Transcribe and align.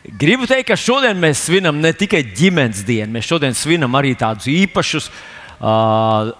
Gribu 0.00 0.46
teikt, 0.48 0.70
ka 0.70 0.78
šodien 0.80 1.18
mēs 1.20 1.42
svinam 1.44 1.76
ne 1.76 1.90
tikai 1.92 2.22
ģimenes 2.24 2.86
dienu, 2.88 3.12
mēs 3.12 3.26
šodien 3.28 3.56
svinam 3.56 3.92
arī 3.98 4.14
tādus 4.16 4.48
īpašus, 4.48 5.10
uh, 5.60 6.30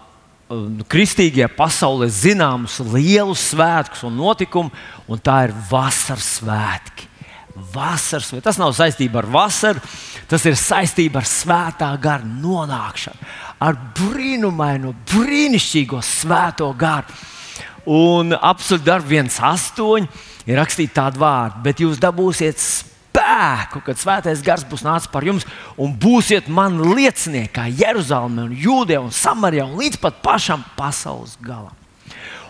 kristīgajā 0.91 1.51
pasaulē 1.59 2.09
zināmus 2.11 2.79
lielus 2.89 3.51
svētkus 3.53 4.03
un 4.09 4.17
notikumus, 4.17 4.73
un 5.07 5.21
tā 5.21 5.45
ir 5.49 5.55
vasaras 5.71 6.39
svētki. 6.41 7.09
Vasaras. 7.75 8.31
Tas 8.41 8.57
nav 8.57 8.73
saistībā 8.73 9.21
ar 9.21 9.29
vasaru, 9.29 9.83
tas 10.31 10.47
ir 10.49 10.57
saistībā 10.57 11.21
ar 11.21 11.29
svētā 11.29 11.91
gara 12.01 12.25
nonākšanu, 12.25 13.31
ar 13.61 13.77
brīnumainu, 13.99 14.95
brīnišķīgo 15.13 16.01
svēto 16.01 16.71
garu. 16.79 17.13
Un 17.91 18.33
absolūti 18.33 18.87
darbi 18.87 19.19
viens 19.19 19.37
astoņi 19.45 20.09
ir 20.49 20.57
rakstīti 20.57 20.97
tādi 20.97 21.21
vārdi, 21.21 21.61
bet 21.67 21.83
jūs 21.85 22.01
dabūsiet 22.01 22.57
spēku, 22.57 22.90
kad 23.85 23.99
svētais 23.99 24.43
gars 24.45 24.65
būs 24.69 24.85
nācis 24.87 25.11
par 25.11 25.25
jums 25.27 25.47
un 25.81 25.93
būsiet 25.99 26.49
man 26.49 26.81
liecinieki, 26.95 27.53
kā 27.55 27.67
Jeruzalemē, 27.69 28.49
Jūdejā 28.55 29.03
Samarijā 29.15 29.67
un 29.67 29.79
līdz 29.81 30.01
pat 30.03 30.23
pašam 30.25 30.65
pasaules 30.77 31.37
galam. 31.43 31.75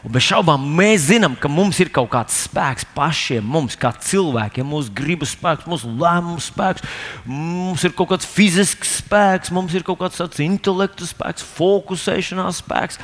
Un 0.00 0.14
bez 0.14 0.24
šaubām 0.24 0.62
mēs 0.78 1.10
zinām, 1.10 1.34
ka 1.36 1.48
mums 1.52 1.76
ir 1.82 1.90
kaut 1.92 2.08
kāds 2.14 2.38
spēks 2.46 2.86
pašiem, 2.96 3.44
mums 3.44 3.76
kā 3.76 3.90
cilvēkiem, 3.92 4.64
mūsu 4.64 4.94
gribas 4.96 5.34
spēks, 5.36 5.68
mūsu 5.68 5.90
lēmumu 5.92 6.40
spēks, 6.40 6.86
mums 7.28 7.84
ir 7.84 7.92
kaut 7.98 8.14
kāds 8.14 8.28
fizisks 8.28 8.96
spēks, 9.02 9.52
mums 9.52 9.76
ir 9.76 9.84
kaut 9.84 10.00
kāds 10.00 10.16
tāds 10.22 10.40
intelektu 10.40 11.04
spēks, 11.04 11.44
fokusēšanās 11.58 12.62
spēks. 12.64 13.00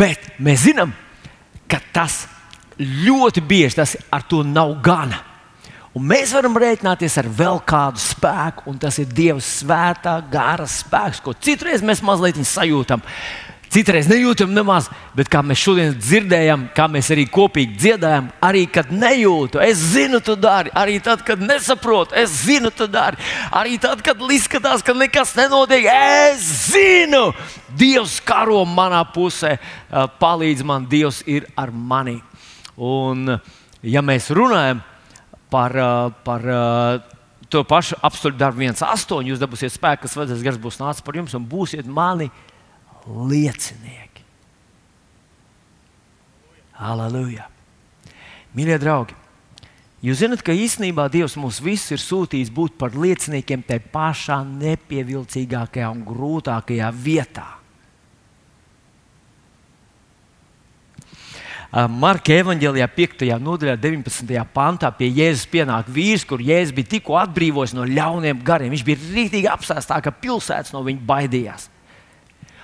Bet 0.00 0.24
mēs 0.40 0.64
zinām, 0.70 0.94
ka 1.68 1.82
tas 1.92 2.22
ļoti 2.80 3.44
bieži 3.44 3.82
tas 3.82 3.98
ar 4.08 4.24
to 4.24 4.40
nav 4.46 4.78
gana. 4.80 5.20
Un 5.90 6.04
mēs 6.06 6.30
varam 6.30 6.54
rēķināties 6.54 7.16
ar 7.18 7.26
vēl 7.34 7.56
kādu 7.66 7.98
spēku, 7.98 8.68
un 8.70 8.76
tas 8.78 9.00
ir 9.02 9.08
Dieva 9.10 9.40
svētā 9.42 10.20
gara 10.30 10.66
spēks, 10.70 11.18
ko 11.24 11.34
citreiz 11.34 11.82
mēs 11.82 12.02
mazliet 12.06 12.38
sajūtam. 12.46 13.02
Citreiz 13.70 14.06
nejūtam 14.10 14.50
nemaz, 14.54 14.88
bet 15.14 15.28
kā 15.30 15.42
mēs 15.46 15.60
šodien 15.62 15.92
dzirdējām, 15.94 16.68
kā 16.74 16.88
mēs 16.90 17.10
arī 17.14 17.24
kopīgi 17.30 17.76
dziedājām, 17.78 18.28
arī 18.42 18.64
kad 18.70 18.90
nejūtu, 18.90 19.60
es 19.62 19.82
zinu, 19.92 20.18
tu 20.26 20.34
dari, 20.38 20.72
arī 20.74 20.96
tad, 21.02 21.22
kad 21.26 21.42
nesaprotu, 21.42 22.16
es 22.18 22.34
zinu, 22.48 22.72
tu 22.74 22.88
dari, 22.90 23.18
arī 23.54 23.76
tad, 23.82 24.02
kad 24.02 24.22
izskatās, 24.30 24.82
ka 24.86 24.94
nekas 24.94 25.36
nenotiek, 25.38 25.86
es 25.90 26.46
zinu, 26.72 27.30
Dievs 27.78 28.18
karo 28.26 28.64
manā 28.66 29.04
pusē, 29.14 29.56
palīdz 30.22 30.66
man, 30.66 30.86
Dievs 30.90 31.22
ir 31.30 31.46
ar 31.58 31.70
mani. 31.70 32.18
Un, 32.74 33.38
ja 33.86 34.02
mēs 34.02 34.32
runājam 34.34 34.82
par, 35.50 35.76
eh, 35.76 36.12
par 36.24 36.46
eh, 36.48 37.16
to 37.50 37.64
pašu 37.66 37.98
apstuļu 38.06 38.38
darbu 38.38 38.64
1,8. 38.64 39.26
Jūs 39.26 39.42
dabūsiet 39.42 39.74
spēku, 39.74 40.06
kas 40.06 40.16
vajadzēs 40.18 40.44
gars 40.46 40.60
būs 40.62 40.80
nācis 40.80 41.04
par 41.04 41.18
jums 41.18 41.34
un 41.34 41.46
būsiet 41.50 41.86
mani 41.86 42.30
liecinieki. 43.06 44.26
Halleluja! 46.80 47.48
Mīļie 48.56 48.78
draugi! 48.80 49.16
Jūs 50.00 50.22
zināt, 50.22 50.40
ka 50.40 50.54
īstenībā 50.56 51.10
Dievs 51.12 51.34
mūs 51.36 51.58
visus 51.60 51.92
ir 51.92 52.00
sūtījis 52.00 52.48
būt 52.56 52.78
par 52.80 52.94
lieciniekiem 52.96 53.66
tajā 53.68 53.82
pašā 53.92 54.38
nepievilcīgākajā 54.48 55.90
un 55.92 56.06
grūtākajā 56.08 56.88
vietā. 56.96 57.59
Marka 61.70 62.34
evanģēlijā 62.34 62.86
5. 62.96 63.28
nodaļā, 63.38 63.76
19. 63.78 64.38
pantā 64.50 64.88
pie 64.90 65.06
Jēzus 65.06 65.46
pienāk 65.52 65.86
vīrs, 65.94 66.24
kur 66.26 66.42
Jēzus 66.42 66.74
bija 66.74 66.96
tikko 66.96 67.14
atbrīvojis 67.20 67.76
no 67.78 67.84
ļauniem 67.86 68.40
gariem. 68.42 68.72
Viņš 68.74 68.82
bija 68.88 68.98
rītīgi 69.04 69.46
apsēsts, 69.52 69.86
tā 69.86 70.00
ka 70.02 70.10
pilsētas 70.10 70.74
no 70.74 70.82
viņa 70.82 71.04
baidījās. 71.06 71.68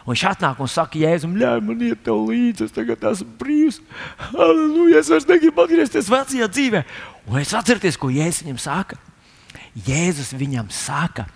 Un 0.03 0.11
viņš 0.11 0.25
atnāk 0.33 0.59
un 0.63 0.71
saka, 0.71 0.99
Jēzum, 0.99 1.39
ļauj 1.39 1.63
man 1.69 1.87
iet 1.87 2.03
tev 2.07 2.27
līdzi, 2.27 2.67
es 2.67 2.75
tagad 2.75 3.07
esmu 3.13 3.31
brīvs. 3.39 3.79
Aleluja, 4.35 4.99
es 4.99 5.13
vairs 5.15 5.31
negribu 5.31 5.63
atgriezties 5.63 6.11
vecajā 6.11 6.51
dzīvē. 6.51 6.83
Un 7.31 7.39
es 7.45 7.55
atceros, 7.55 7.99
ko 8.03 8.11
Jēzus 8.11 8.43
viņam 8.43 8.61
saka. 8.63 8.99
Jēzus 9.87 10.35
viņam 10.35 10.71
saka, 10.75 11.29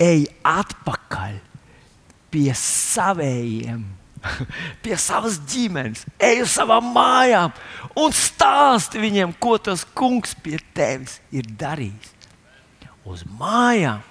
ej 0.00 0.30
atpakaļ 0.48 1.40
pie 2.32 2.48
savējiem 2.56 3.84
pie 4.82 4.96
savas 5.00 5.38
ģimenes, 5.50 6.04
ej 6.20 6.42
uz 6.44 6.54
savām 6.56 6.90
mājām 6.94 7.54
un 7.98 8.14
stāsti 8.14 9.00
viņiem, 9.02 9.34
ko 9.40 9.56
tas 9.62 9.84
kungs 9.96 10.34
pie 10.42 10.58
tevis 10.76 11.18
ir 11.34 11.48
darījis. 11.58 12.14
Uz 13.08 13.24
mājām 13.38 14.02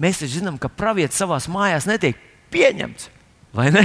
mēs 0.00 0.24
zinām, 0.26 0.58
ka 0.58 0.70
pravietis 0.72 1.20
savā 1.20 1.38
mājās 1.52 1.86
netiek 1.86 2.18
pieņemts. 2.50 3.10
Vai 3.54 3.70
ne? 3.74 3.84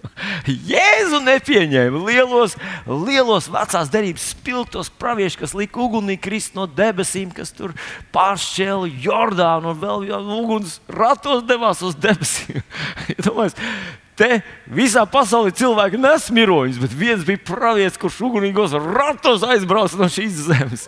Jēzu 0.70 1.20
nepieņēma 1.24 2.00
lielos, 2.06 2.54
lielos 2.88 3.48
vecās 3.52 3.90
derības 3.92 4.30
spilgtos 4.34 4.90
praviešus, 5.00 5.38
kas 5.42 5.56
lika 5.56 5.80
ugunī 5.82 6.16
krist 6.20 6.56
no 6.56 6.66
debesīm, 6.66 7.32
kas 7.34 7.52
tur 7.56 7.74
pāršķēla 8.14 8.90
Jordānu 9.04 9.74
un 9.74 9.82
vēl 9.82 10.06
uguns 10.38 10.78
ratos 10.88 11.44
devās 11.48 11.82
uz 11.84 11.98
debesīm. 12.00 12.62
Te 14.20 14.42
visā 14.68 15.06
pasaulē 15.08 15.52
cilvēki 15.56 15.96
nesmirojas, 16.00 16.76
bet 16.82 16.92
viens 16.92 17.24
bija 17.24 17.40
pravietis, 17.40 17.96
kurš 18.00 18.18
ugunīgos 18.28 18.74
ratos 18.76 19.46
aizbrauca 19.48 19.96
no 19.96 20.10
šīs 20.12 20.42
zemes. 20.50 20.84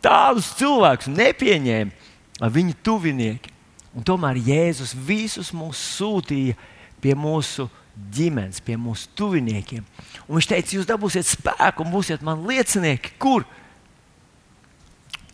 Tādus 0.00 0.50
cilvēkus 0.56 1.08
nepieņēma 1.12 2.50
viņa 2.52 2.76
tuvinieki. 2.84 3.52
Un 3.96 4.04
tomēr 4.06 4.38
Jēzus 4.44 4.92
visus 4.94 5.50
mūs 5.56 5.80
sūtīja 5.96 6.54
pie 7.02 7.16
mūsu 7.18 7.66
ģimenes, 8.14 8.60
pie 8.64 8.76
mūsu 8.80 9.08
tuviniekiem. 9.18 9.84
Un 10.28 10.36
viņš 10.36 10.50
teica, 10.52 10.76
jūs 10.76 10.88
dabūsiet 10.88 11.26
spēku 11.26 11.84
un 11.84 11.90
būsiet 11.92 12.22
man 12.24 12.44
liecinieki, 12.48 13.16
kur. 13.20 13.48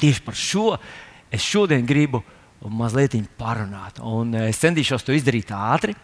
Tieši 0.01 0.25
par 0.25 0.39
šo 0.39 0.78
es 1.33 1.45
šodien 1.45 1.87
gribu 1.89 2.23
mazliet 2.65 3.17
parunāt. 3.39 4.00
Un 4.00 4.34
eh, 4.34 4.49
es 4.50 4.61
centīšos 4.62 5.05
to 5.06 5.15
izdarīt 5.17 5.53
ātri. 5.55 5.97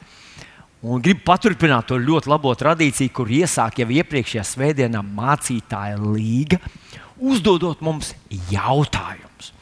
Un 0.82 1.02
gribu 1.02 1.22
paturpināt 1.28 1.86
to 1.86 1.98
ļoti 2.00 2.30
labo 2.30 2.50
tradīciju, 2.58 3.12
kur 3.14 3.30
iesāka 3.30 3.84
jau 3.84 3.92
iepriekšējā 3.94 4.42
svētdienā 4.42 4.98
mācītāja 5.06 6.00
līga, 6.02 6.58
uzdodot 7.22 7.84
mums 7.86 8.10
jautājumus. 8.50 9.52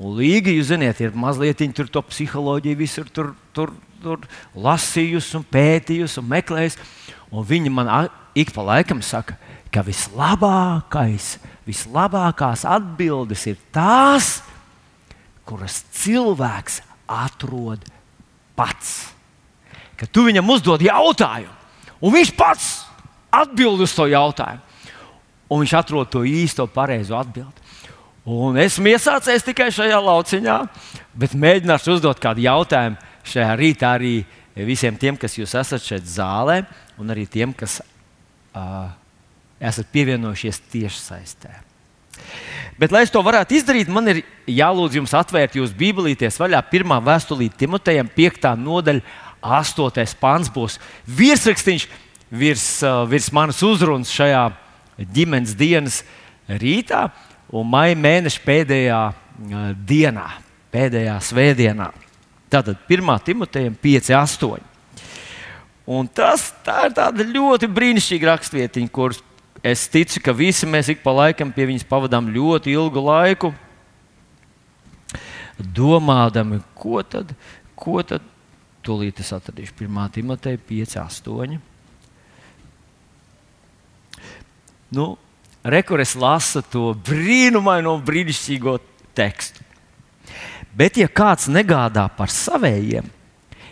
Un 0.00 0.16
līga, 0.16 0.48
jūs 0.48 0.70
zināt, 0.72 1.02
ir 1.04 1.12
mazliet 1.12 1.60
tur 1.76 1.90
to 1.92 2.00
psiholoģiju, 2.08 2.78
visur 2.80 3.10
tur, 3.12 3.34
tur, 3.52 3.74
tur 4.00 4.24
lasījusi, 4.56 5.36
un 5.36 5.44
pētījusi 5.44 6.22
un 6.22 6.30
meklējusi. 6.32 6.88
Un 7.32 7.44
viņi 7.48 7.72
man 7.72 8.08
ik 8.34 8.54
pa 8.56 8.64
laikam 8.64 9.02
saka, 9.04 9.36
ka 9.72 9.84
vislabākais, 9.84 11.36
vislabākās 11.68 12.64
atbildes 12.68 13.44
ir 13.52 13.60
tās, 13.72 14.40
kuras 15.52 15.82
cilvēks 15.92 16.80
atrod 17.12 17.84
pats 18.56 19.12
ka 20.02 20.08
tu 20.10 20.26
viņam 20.26 20.50
uzdod 20.50 20.82
jautājumu, 20.82 21.52
un 22.02 22.10
viņš 22.16 22.32
pats 22.34 22.68
atbild 23.30 23.84
uz 23.84 23.94
to 23.94 24.08
jautājumu. 24.10 24.58
Un 25.52 25.60
viņš 25.62 25.74
atrod 25.78 26.08
to 26.10 26.22
īsto, 26.26 26.64
pareizo 26.66 27.14
atbildi. 27.14 27.60
Un 28.24 28.56
esmu 28.58 28.88
iesācējis 28.88 29.44
tikai 29.46 29.68
šajā 29.74 29.98
lauciņā, 30.00 30.56
bet 31.14 31.36
mēģināšu 31.36 31.98
uzdot 31.98 32.22
kādu 32.22 32.42
jautājumu 32.46 32.96
šajā 33.28 33.50
rītā 33.60 33.92
arī 33.98 34.14
visiem 34.56 34.96
tiem, 34.98 35.18
kas 35.20 35.36
jūs 35.38 35.54
esat 35.60 35.84
šeit 35.84 36.08
zālē, 36.08 36.62
un 36.98 37.12
arī 37.12 37.26
tiem, 37.30 37.52
kas 37.54 37.78
uh, 37.82 38.88
esat 39.60 39.90
pievienojušies 39.92 40.62
tiešsaistē. 40.72 41.52
Bet, 42.80 42.92
lai 42.92 43.02
es 43.04 43.12
to 43.12 43.20
varētu 43.22 43.58
izdarīt, 43.58 43.90
man 43.92 44.08
ir 44.08 44.22
jālūdz 44.48 44.96
jums 44.96 45.12
atvērt 45.16 45.58
jūsu 45.58 45.76
bībelītes 45.78 46.38
vaļā 46.40 46.62
pirmā 46.70 46.98
vēstulīte 47.04 47.60
Timotejam, 47.60 48.08
5. 48.16 48.48
nodaļa, 48.58 49.02
astotais 49.42 50.14
pāns 50.16 50.48
būs 50.52 50.78
virsrakstīns 51.06 51.88
virs, 52.30 52.66
virs 53.10 53.28
manas 53.34 53.60
uzrunas 53.66 54.12
šajā 54.14 54.46
ģimenes 55.12 55.56
dienas 55.58 56.00
rītā 56.48 57.08
un 57.52 57.68
maija 57.68 57.98
mēneša 57.98 58.44
pēdējā 58.46 59.00
dienā, 59.88 60.28
pēdējā 60.72 61.18
svētdienā. 61.28 61.90
Tātad 62.52 62.80
1. 62.88 63.12
Timotejam 63.26 63.76
5, 63.82 64.12
8. 64.16 64.68
Un 65.92 66.06
tas 66.08 66.48
ir 66.52 66.94
tāda 66.94 67.26
ļoti 67.26 67.68
brīnišķīga 67.68 68.28
rakstvietiņa, 68.30 68.90
kuras 68.94 69.20
es 69.62 69.86
ticu, 69.90 70.20
ka 70.22 70.34
visi 70.36 70.66
mēs 70.66 70.90
ik 70.92 71.02
pa 71.04 71.14
laikam 71.14 71.52
pie 71.54 71.68
viņas 71.70 71.88
pavadām 71.88 72.30
ļoti 72.34 72.74
ilgu 72.74 73.06
laiku, 73.06 73.52
domādami, 75.62 76.60
ko 76.74 77.02
tad, 77.06 77.34
ko 77.78 78.02
tad 78.02 78.24
Tūlīt 78.82 79.20
es 79.22 79.30
atradīšu 79.30 79.76
1. 79.84 79.98
Timoteja 80.16 80.58
5, 80.58 80.96
8. 80.98 81.58
Nu, 84.92 85.12
Rekurs 85.62 86.16
lasa 86.18 86.64
to 86.66 86.90
brīnumaino, 87.06 87.94
brīnišķīgo 88.02 88.74
tekstu. 89.14 89.62
Bet, 90.74 90.98
ja 90.98 91.06
kāds 91.06 91.46
negādā 91.52 92.08
par 92.16 92.32
saviem, 92.32 93.06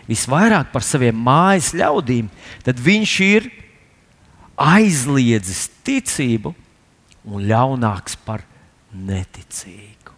visvairāk 0.07 0.71
par 0.71 0.87
saviem 0.87 1.19
mājas 1.19 1.73
ļaudīm, 1.75 2.29
tad 2.63 2.79
viņš 2.79 3.15
ir 3.27 3.51
aizliedzis 4.61 5.69
ticību 5.87 6.53
un 7.31 7.47
ļaunāks 7.49 8.19
par 8.25 8.45
neticīgu. 8.93 10.17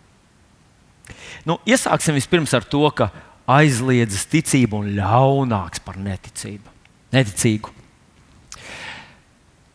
Nu, 1.47 1.59
iesāksim 1.67 2.17
vispirms 2.17 2.55
ar 2.55 2.67
to, 2.67 2.83
ka 2.94 3.11
aizliedzis 3.50 4.27
ticību 4.31 4.83
un 4.83 4.93
ļaunāks 4.99 5.83
par 5.85 5.99
neticību. 5.99 6.71
neticīgu. 7.12 7.71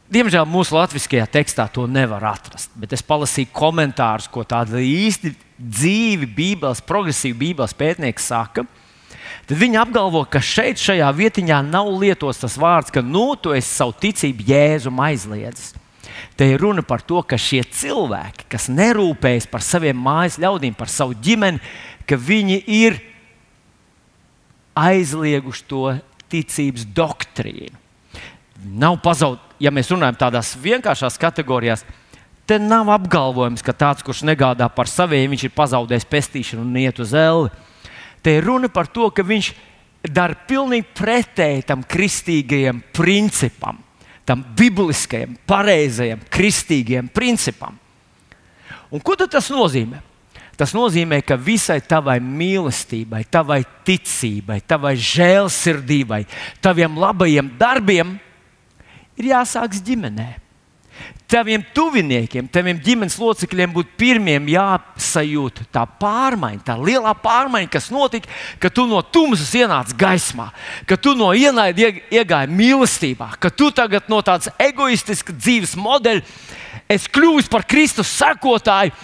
Diemžēl 0.08 0.46
mūsu 0.48 0.72
latviskajā 0.78 1.26
tekstā 1.28 1.66
to 1.68 1.84
nevar 1.88 2.24
atrast, 2.30 2.72
bet 2.80 2.94
es 2.96 3.04
palasīju 3.04 3.52
komentārus, 3.52 4.30
ko 4.32 4.46
tādi 4.48 4.80
īsti 4.80 5.34
dzīvi, 5.60 6.30
Bībeles, 6.32 6.80
progresīvi 6.88 7.36
Bībeles 7.42 7.76
pētnieki 7.76 8.24
saka. 8.24 8.64
Tad 9.48 9.60
viņi 9.62 9.80
apgalvo, 9.80 10.26
ka 10.28 10.42
šeit, 10.44 10.80
šajā 10.82 11.08
vietiņā, 11.16 11.62
nav 11.70 11.90
lietots 11.96 12.42
tas 12.42 12.58
vārds, 12.60 12.92
ka 12.92 13.04
nu, 13.04 13.30
tu 13.40 13.56
esi 13.56 13.70
savu 13.70 13.96
ticību 13.96 14.44
jēzum 14.50 15.00
aizliedzis. 15.06 15.74
Te 16.38 16.50
ir 16.52 16.62
runa 16.62 16.84
par 16.86 17.02
to, 17.06 17.22
ka 17.24 17.40
šie 17.40 17.64
cilvēki, 17.64 18.48
kas 18.52 18.68
nerūpējas 18.70 19.48
par 19.50 19.64
saviem 19.66 19.98
mājas 19.98 20.38
ļaudīm, 20.42 20.76
par 20.78 20.92
savu 20.92 21.16
ģimeni, 21.24 21.62
ka 22.10 22.20
viņi 22.20 22.60
ir 22.76 23.00
aizlieguši 24.78 25.68
to 25.70 25.84
ticības 26.30 26.86
doktrīnu. 26.98 27.76
Nav 28.78 29.00
pazaudējuši 29.06 29.48
ja 29.60 29.72
mēs 29.74 29.90
runājam 29.92 30.18
tādās 30.20 30.54
vienkāršās 30.62 31.18
kategorijās, 31.22 31.84
te 32.48 32.60
nav 32.62 32.90
apgalvojums, 32.94 33.64
ka 33.66 33.76
tāds, 33.76 34.06
kurš 34.06 34.24
negādā 34.28 34.70
par 34.74 34.90
saviem, 34.90 35.30
viņš 35.34 35.48
ir 35.48 35.56
pazaudējis 35.56 36.10
pestīšanu 36.12 36.64
un 36.64 36.78
iet 36.84 37.02
uz 37.04 37.14
elli. 37.18 37.52
Te 38.22 38.38
ir 38.38 38.46
runa 38.48 38.70
par 38.72 38.90
to, 38.92 39.10
ka 39.14 39.26
viņš 39.26 39.52
dara 40.08 40.38
pilnīgi 40.48 40.88
pretēji 40.96 41.66
tam 41.68 41.84
kristīgajam 41.84 42.82
principam, 42.96 43.80
tam 44.28 44.44
bibliskajam, 44.58 45.38
pareizajam, 45.48 46.22
kristīgajam 46.32 47.10
principam. 47.14 47.78
Un 48.92 49.04
ko 49.04 49.16
tas 49.20 49.50
nozīmē? 49.52 50.04
Tas 50.58 50.74
nozīmē, 50.74 51.20
ka 51.22 51.36
visai 51.38 51.78
tavai 51.86 52.18
mīlestībai, 52.24 53.22
tavai 53.30 53.60
ticībai, 53.86 54.58
tavai 54.66 54.96
žēlsirdībai, 54.98 56.24
taviem 56.66 56.98
labajiem 56.98 57.52
darbiem 57.60 58.16
ir 59.22 59.30
jāsākas 59.36 59.84
ģimenē. 59.86 60.47
Taviem 61.28 61.64
tuviniekiem, 61.76 62.46
taviem 62.48 62.78
ģimenes 62.80 63.18
locekļiem 63.20 63.74
būtu 63.76 63.98
pirmiem 64.00 64.46
jāsajūt 64.48 65.60
tā 65.76 65.82
pārmaiņa, 66.00 66.62
tā 66.70 66.78
lielā 66.80 67.12
pārmaiņa, 67.20 67.68
kas 67.74 67.90
notika, 67.92 68.32
kad 68.64 68.72
tu 68.72 68.86
no 68.88 69.02
tumsas 69.04 69.52
ienāci 69.60 69.98
gaismā, 70.00 70.46
ka 70.88 70.96
tu 70.96 71.18
no 71.20 71.34
ienaida 71.36 71.90
iegāji 72.16 72.54
mīlestībā, 72.56 73.34
ka 73.44 73.52
tu 73.52 73.68
tagad 73.76 74.08
no 74.08 74.22
tādas 74.24 74.54
egoistiskas 74.56 75.36
dzīves 75.36 75.76
modeļa 75.76 76.24
esi 76.96 77.12
kļuvis 77.12 77.52
par 77.52 77.68
Kristus 77.68 78.14
sekotāju, 78.16 78.96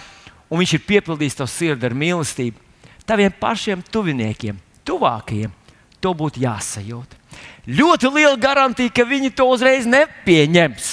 un 0.48 0.62
Viņš 0.62 0.76
ir 0.78 0.86
piepildījis 0.86 1.36
tavu 1.40 1.50
sirdi 1.50 1.88
ar 1.88 1.96
mīlestību. 1.98 2.56
Taviem 3.04 3.32
pašiem 3.36 3.82
tuviniekiem, 3.92 4.56
tuvākajiem, 4.86 5.52
to 6.00 6.14
būtu 6.16 6.40
jāsajūt 6.44 7.20
ļoti 7.66 8.10
liela 8.12 8.36
garantija, 8.40 8.92
ka 8.92 9.06
viņi 9.08 9.32
to 9.36 9.46
uzreiz 9.48 9.88
nepieņems. 9.88 10.92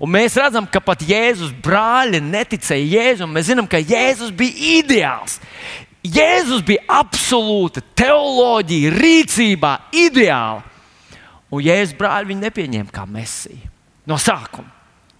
Un 0.00 0.08
mēs 0.14 0.36
redzam, 0.40 0.64
ka 0.64 0.80
pat 0.80 1.02
Jēzus 1.04 1.52
brāļi 1.60 2.22
neticēja 2.24 2.86
Jēzum. 2.94 3.34
Mēs 3.36 3.50
zinām, 3.50 3.68
ka 3.68 3.82
Jēzus 3.82 4.32
bija 4.32 4.80
ideāls. 4.80 5.36
Jēzus 6.00 6.62
bija 6.64 6.86
absolūta 7.02 7.82
teoloģija, 8.00 8.94
rīcībā, 8.96 9.74
ideāla. 9.92 10.64
Un 11.52 11.64
Jēzus 11.66 11.98
brāļi 11.98 12.30
viņu 12.30 12.46
nepieņēma 12.46 12.94
kā 12.94 13.04
mesiju 13.10 13.68
no 14.08 14.16
sākuma. 14.16 14.72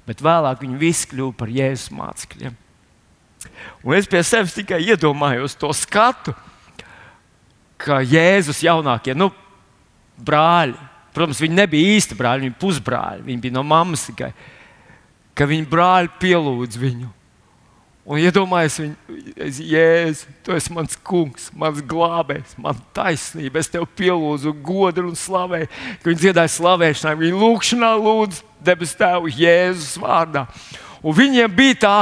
Bet 0.08 0.22
vēlāk 0.24 0.62
viņi 0.64 0.78
visi 0.80 1.10
kļuva 1.10 1.36
par 1.42 1.52
Jēzus 1.52 1.92
mācekļiem. 1.94 2.56
Un 3.84 3.96
es 3.96 4.08
pie 4.08 4.22
sevis 4.24 4.56
tikai 4.56 4.80
iedomājos 4.88 5.58
to 5.60 5.68
skatu, 5.76 6.32
ka 7.80 8.00
Jēzus 8.04 8.62
jaunākie, 8.64 9.12
nu, 9.16 9.28
brāļi. 10.24 10.76
Protams, 11.14 11.40
viņi 11.42 11.58
nebija 11.58 11.98
īsti 11.98 12.16
brāļi, 12.16 12.46
viņi 12.46 12.54
bija 12.54 12.62
pusbrāļi. 12.64 13.24
Viņi 13.26 13.44
bija 13.44 13.56
no 13.56 13.64
mammas 13.66 14.06
tikai. 14.08 14.30
Ka 15.34 15.46
viņa 15.48 15.70
brāļi 15.70 16.12
pielūdz 16.20 16.78
viņu. 16.80 17.08
Un 18.10 18.18
iedomājieties, 18.18 18.78
viņa 18.80 19.48
jēzus, 19.70 20.22
tu 20.42 20.54
esi 20.56 20.72
mans 20.74 20.96
kungs, 21.06 21.50
mans 21.54 21.82
glābējs, 21.86 22.56
man 22.58 22.78
taisnība. 22.96 23.60
Es 23.60 23.68
tev 23.70 23.84
pielūdzu, 23.98 24.54
godu 24.64 25.04
un 25.06 25.18
slavēju. 25.18 25.68
Viņi 26.02 26.22
dziedāja 26.24 26.50
slavēšanā, 26.56 27.12
viņi 27.20 27.38
lūgšanā 27.38 27.92
lūdz 28.00 28.40
debes 28.66 28.96
tēvu 28.98 29.30
Jēzus 29.30 29.94
vārdā. 30.00 30.46
Un 31.04 31.16
viņiem 31.16 31.54
bija 31.54 31.78
tā, 31.84 31.94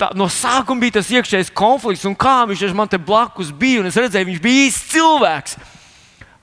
tā, 0.00 0.10
no 0.18 0.26
sākuma 0.32 0.82
bija 0.82 0.98
tas 0.98 1.12
iekšējais 1.14 1.52
konflikts, 1.54 2.08
un 2.08 2.16
kā 2.18 2.42
viņš 2.48 2.74
man 2.76 2.90
te 2.90 2.98
blakus 2.98 3.52
bija. 3.54 3.84
Es 3.86 4.00
redzēju, 4.00 4.32
viņš 4.32 4.42
bija 4.42 4.66
īsts 4.66 4.90
cilvēks. 4.96 5.58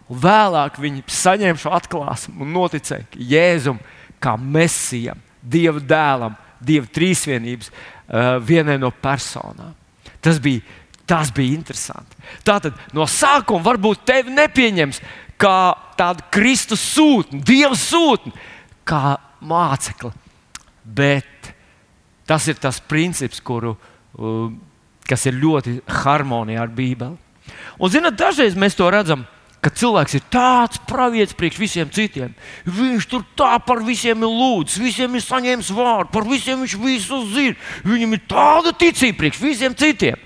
Un 0.09 0.21
vēlāk 0.23 0.79
viņi 0.81 1.03
saņēma 1.11 1.59
šo 1.61 1.73
atklāsmu 1.77 2.45
un 2.45 2.53
noticēja 2.55 3.05
Jēzum 3.13 3.81
kā 4.21 4.33
mesijam, 4.39 5.19
Dieva 5.41 5.79
dēlam, 5.79 6.35
Dieva 6.59 6.89
trīsvienības 6.91 7.71
uh, 7.71 8.37
vienai 8.43 8.77
no 8.81 8.91
personām. 8.91 9.75
Tas 10.19 10.39
bija, 10.43 10.63
tas 11.07 11.31
bija 11.31 11.55
interesanti. 11.55 12.17
Tātad 12.43 12.75
no 12.95 13.07
sākuma 13.07 13.63
varbūt 13.69 14.03
tevi 14.07 14.33
nepieņems 14.35 14.99
kā 15.39 15.59
tādu 15.99 16.25
Kristus 16.33 16.83
sūtni, 16.95 17.39
Dieva 17.45 17.77
sūtni, 17.79 18.33
kā 18.83 19.15
mācekli. 19.39 20.11
Bet 20.83 21.53
tas 22.27 22.45
ir 22.51 22.59
tas 22.59 22.81
princips, 22.83 23.39
kuru, 23.39 23.77
uh, 24.19 24.51
kas 25.09 25.25
ir 25.29 25.39
ļoti 25.39 25.79
harmonijā 26.03 26.61
ar 26.67 26.75
Bībeli. 26.75 27.17
Un, 27.79 27.89
zinot, 27.89 28.17
dažreiz 28.19 28.57
mēs 28.59 28.75
to 28.77 28.89
redzam 28.91 29.23
ka 29.63 29.71
cilvēks 29.75 30.15
ir 30.15 30.23
tāds 30.31 30.79
pravietis 30.87 31.35
priekš 31.37 31.59
visiem 31.59 31.91
citiem. 31.91 32.33
Viņš 32.63 33.07
tur 33.11 33.25
tā 33.37 33.57
par 33.65 33.83
visiem 33.83 34.23
ir 34.23 34.31
lūdzis, 34.31 34.79
visiem 34.81 35.15
ir 35.15 35.25
saņēmis 35.25 35.71
vārdu, 35.75 36.11
par 36.13 36.27
visiem 36.29 36.63
viņš 36.63 36.75
visu 36.79 37.21
zina. 37.33 37.57
Viņam 37.83 38.15
ir 38.15 38.25
tāda 38.29 38.73
ticība 38.75 39.23
priekš 39.23 39.41
visiem 39.43 39.75
citiem. 39.75 40.19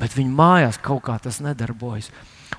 Bet 0.00 0.16
viņa 0.16 0.34
mājās 0.36 0.80
kaut 0.82 1.04
kā 1.06 1.16
tas 1.22 1.40
nedarbojas. 1.44 2.10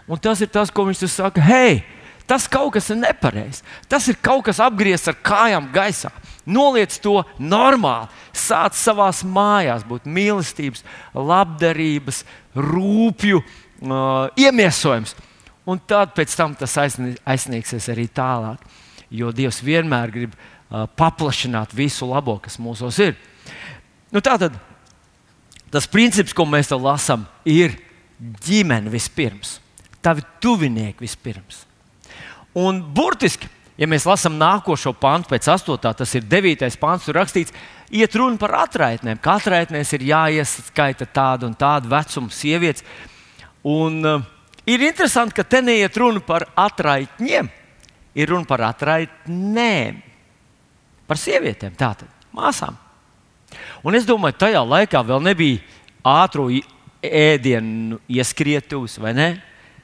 Un 0.08 0.20
tas 0.22 0.42
ir 0.42 0.50
tas, 0.52 0.72
ko 0.74 0.86
viņš 0.88 1.06
saka, 1.12 1.42
hei, 1.44 1.84
tas 2.28 2.48
kaut 2.50 2.74
kas 2.76 2.90
ir 2.90 3.00
nepareizs. 3.02 3.62
Tas 3.92 4.08
ir 4.10 4.18
kaut 4.22 4.46
kas 4.48 4.62
apgriezts 4.64 5.12
ar 5.12 5.20
kājām 5.22 5.70
gaisā. 5.74 6.12
Noliec 6.50 6.96
to 7.04 7.22
normāli. 7.40 8.10
Sāc 8.36 8.76
savā 8.80 9.10
mājās 9.28 9.86
būt 9.88 10.08
mīlestības, 10.10 10.84
labdarības, 11.14 12.24
rūpju 12.56 13.44
uh, 13.44 14.34
iemiesojums. 14.40 15.16
Un 15.70 15.80
tad 15.88 16.12
pēc 16.18 16.34
tam 16.36 16.56
tas 16.60 16.76
aizsniegsies 16.78 17.88
arī 17.94 18.10
tālāk. 18.12 18.64
Jo 19.14 19.32
Dievs 19.32 19.62
vienmēr 19.64 20.12
grib 20.12 20.34
uh, 20.36 20.84
paplašināt 21.00 21.76
visu 21.78 22.10
labo, 22.10 22.36
kas 22.44 22.60
mūsos 22.60 22.98
ir. 23.04 23.16
Nu, 24.12 24.22
tātad 24.22 24.58
tas 25.74 25.88
princips, 25.90 26.36
ko 26.36 26.46
mēs 26.46 26.70
te 26.70 26.78
lasām, 26.78 27.24
ir 27.50 27.78
ģimene 28.46 28.92
vispirms, 28.94 29.58
tavi 30.06 30.26
tuvinieki 30.44 31.02
vispirms. 31.02 31.64
Un 32.60 32.84
burtiski, 32.94 33.48
ja 33.80 33.88
mēs 33.90 34.06
lasām 34.06 34.36
nākošo 34.38 34.94
pantu, 35.00 35.32
pēc 35.32 35.48
8. 35.50 35.80
tas 35.98 36.14
ir 36.18 36.28
9. 36.30 36.68
pants, 36.82 37.08
tur 37.08 37.18
rakstīts, 37.18 37.56
iet 37.90 38.14
runa 38.20 38.38
par 38.42 38.54
atraitnēm. 38.66 39.22
Katrā 39.24 39.64
atraitnēs 39.64 39.96
ir 39.98 40.06
jāieskaita 40.12 41.10
tāda 41.10 41.50
un 41.50 41.58
tāda 41.58 41.90
vecuma 41.90 42.30
sievietes. 42.34 42.86
Un, 43.64 44.00
uh, 44.06 44.33
Ir 44.70 44.80
interesanti, 44.88 45.36
ka 45.36 45.44
te 45.44 45.60
neiet 45.60 45.98
runa 46.00 46.22
par 46.24 46.46
atraitņiem, 46.56 47.50
ir 48.16 48.30
runa 48.32 48.48
par 48.48 48.64
atraitnēm, 48.70 49.98
par 51.08 51.20
sievietēm, 51.20 51.74
tātad 51.76 52.08
māsām. 52.36 52.78
Un 53.84 53.98
es 53.98 54.08
domāju, 54.08 54.40
tajā 54.46 54.62
laikā 54.64 55.02
vēl 55.04 55.20
nebija 55.26 55.60
ātrā 56.08 56.46
ēdienu 57.04 58.00
ieskrietuves, 58.08 58.96
vai 59.04 59.12
ne? 59.18 59.28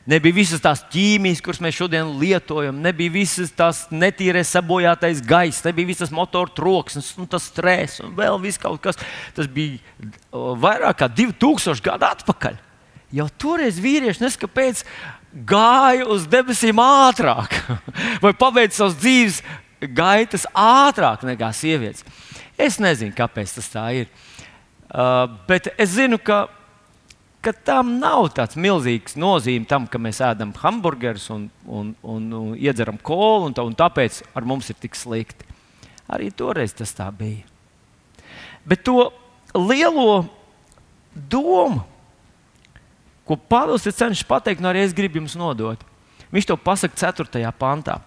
Nebija 0.10 0.34
visas 0.34 0.64
tās 0.64 0.80
ķīmijas, 0.90 1.42
kuras 1.44 1.60
mēs 1.62 1.76
šodien 1.78 2.16
lietojam, 2.18 2.80
nebija 2.82 3.14
visas 3.14 3.52
tās 3.54 3.84
netīrē 3.92 4.42
sabojātais 4.48 5.20
gaiss, 5.28 5.62
nebija 5.68 5.92
visas 5.92 6.10
motoru 6.16 6.50
troksnis, 6.56 7.12
un 7.20 7.28
tas 7.30 7.46
stress, 7.52 8.00
un 8.02 8.16
vēl 8.18 8.40
viss 8.42 8.62
kaut 8.62 8.80
kas. 8.82 8.98
Tas 9.36 9.52
bija 9.52 9.78
vairāk 10.32 11.04
kā 11.04 11.12
2000 11.14 11.84
gadu 11.86 12.08
atpakaļ. 12.10 12.58
Jau 13.16 13.26
toreiz 13.42 13.80
vīrieši 13.82 14.24
neskapēc 14.24 14.84
gāja 15.50 16.06
uz 16.10 16.28
debesīm 16.30 16.82
ātrāk, 16.84 17.56
vai 18.24 18.34
pabeidza 18.38 18.84
savas 18.84 19.00
dzīves 19.00 19.42
gaitas 19.96 20.46
ātrāk 20.54 21.26
nekā 21.28 21.52
sievietes. 21.56 22.06
Es 22.60 22.78
nezinu, 22.82 23.16
kāpēc 23.16 23.56
tas 23.56 23.70
tā 23.72 23.86
ir. 24.04 24.10
Uh, 24.90 25.30
bet 25.48 25.70
es 25.78 25.94
zinu, 25.96 26.18
ka 26.18 26.48
ka 27.42 27.54
tam 27.54 27.96
nav 28.02 28.28
tāds 28.36 28.58
milzīgs 28.60 29.16
nozīme 29.20 29.68
tam, 29.68 29.86
ka 29.88 30.00
mēs 30.02 30.20
ēdam 30.24 30.52
hamburgerus 30.60 31.30
un, 31.32 31.48
un, 31.66 31.94
un, 32.04 32.26
un 32.36 32.50
iedzeram 32.58 33.00
kolu, 33.00 33.48
un, 33.48 33.56
tā, 33.56 33.64
un 33.64 33.78
tāpēc 33.80 34.22
ar 34.36 34.48
mums 34.48 34.70
ir 34.72 34.80
tik 34.80 34.98
slikti. 35.00 35.48
Arī 36.10 36.32
toreiz 36.36 36.74
tas 36.76 36.92
tā 36.98 37.08
bija. 37.16 37.46
Bet 38.68 38.84
to 38.84 39.08
lielo 39.56 40.26
domu, 41.14 41.86
ko 43.30 43.38
Pāvils 43.38 43.86
ir 43.86 43.94
cenšas 43.94 44.26
pateikt, 44.26 44.64
un 44.64 44.72
arī 44.72 44.82
es 44.82 44.96
gribu 44.98 45.22
jums 45.22 45.38
nodot, 45.38 45.82
viņš 46.34 46.50
to 46.50 46.58
pasaka 46.58 46.98
4. 46.98 47.44
pantā. 47.60 48.00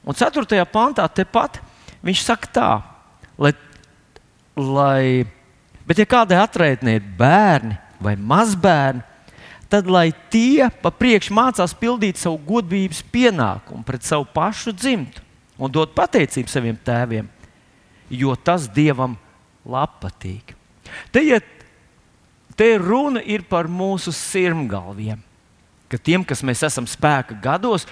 Un 0.00 0.16
4. 0.16 0.64
pantā 0.72 1.04
tepat 1.12 1.60
viņš 2.00 2.24
saka 2.24 2.48
tā, 2.48 2.70
lai, 3.36 3.52
lai 4.56 5.28
bet 5.84 6.00
ja 6.00 6.08
kādai 6.08 6.40
atraitnē 6.40 6.96
ir 6.96 7.04
bērni, 7.18 7.76
vai 8.00 8.16
mazbērni, 8.16 9.04
tad 9.70 9.86
lai 9.86 10.08
tie 10.32 10.70
pa 10.82 10.90
priekšu 10.90 11.36
mācās 11.36 11.76
pildīt 11.76 12.18
savu 12.18 12.40
godības 12.48 13.04
pienākumu 13.12 13.84
pret 13.86 14.08
savu 14.08 14.24
pašu 14.32 14.72
dzimtu 14.74 15.20
un 15.60 15.70
dot 15.70 15.92
pateicību 15.94 16.48
saviem 16.48 16.78
tēviem, 16.80 17.28
jo 18.08 18.32
tas 18.34 18.64
dievam 18.72 19.18
patīk. 20.00 20.56
Te, 21.12 21.20
ja, 21.22 21.38
te 22.60 22.74
runa 22.76 23.22
ir 23.24 23.46
par 23.48 23.70
mūsu 23.72 24.12
sirmgalviem, 24.12 25.20
ka 25.88 25.96
tiem, 25.96 26.26
kas 26.28 26.44
mēs 26.44 26.60
esam 26.68 26.84
spēka 26.84 27.38
gados, 27.40 27.86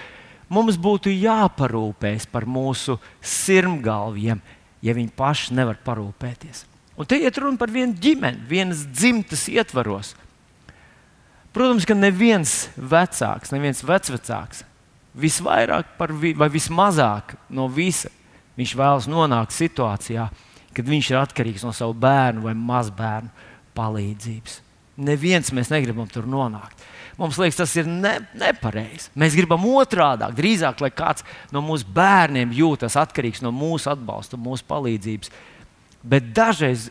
mums 0.53 0.77
būtu 0.77 1.13
jāparūpējas 1.15 2.29
par 2.29 2.45
mūsu 2.45 2.99
sirmgalviem, 3.25 4.43
ja 4.85 4.95
viņi 4.97 5.15
paši 5.17 5.57
nevar 5.57 5.81
parūpēties. 5.87 6.67
Un 7.01 7.09
te 7.09 7.17
iet 7.17 7.41
runa 7.41 7.57
par 7.57 7.73
vienu 7.73 7.97
ģimeni, 7.97 8.45
vienas 8.51 8.85
dzimtas 8.85 9.47
ietvaros. 9.49 10.13
Protams, 11.55 11.87
ka 11.89 11.97
neviens 11.97 12.69
vecāks, 12.77 13.55
neviens 13.55 13.81
vecvecāks 13.87 14.67
visvairāk 15.19 15.97
vi, 16.21 16.35
vai 16.37 16.51
vismazāk 16.53 17.39
no 17.51 17.67
visa 17.73 18.11
viņš 18.59 18.75
vēlas 18.77 19.07
nonākt 19.11 19.55
situācijā, 19.57 20.29
kad 20.77 20.87
viņš 20.87 21.11
ir 21.11 21.19
atkarīgs 21.23 21.65
no 21.65 21.73
savu 21.75 21.97
bērnu 21.97 22.45
vai 22.45 22.55
mazbērnu 22.59 23.48
palīdzības. 23.79 24.61
Neviens 24.99 25.53
mēs 25.55 25.71
negribam 25.71 26.09
tur 26.11 26.27
nonākt. 26.27 26.83
Mums 27.19 27.39
liekas, 27.39 27.59
tas 27.59 27.75
ir 27.79 27.87
ne, 27.91 28.15
nepareizi. 28.39 29.11
Mēs 29.19 29.35
gribam 29.39 29.65
otrādi, 29.67 30.27
drīzāk, 30.39 30.83
lai 30.83 30.91
kāds 30.95 31.27
no 31.55 31.63
mūsu 31.67 31.87
bērniem 31.95 32.53
jūtas 32.55 32.99
atkarīgs 32.99 33.43
no 33.43 33.51
mūsu 33.55 33.91
atbalsta, 33.91 34.39
mūsu 34.39 34.67
palīdzības. 34.71 35.33
Bet 36.03 36.31
dažreiz 36.35 36.89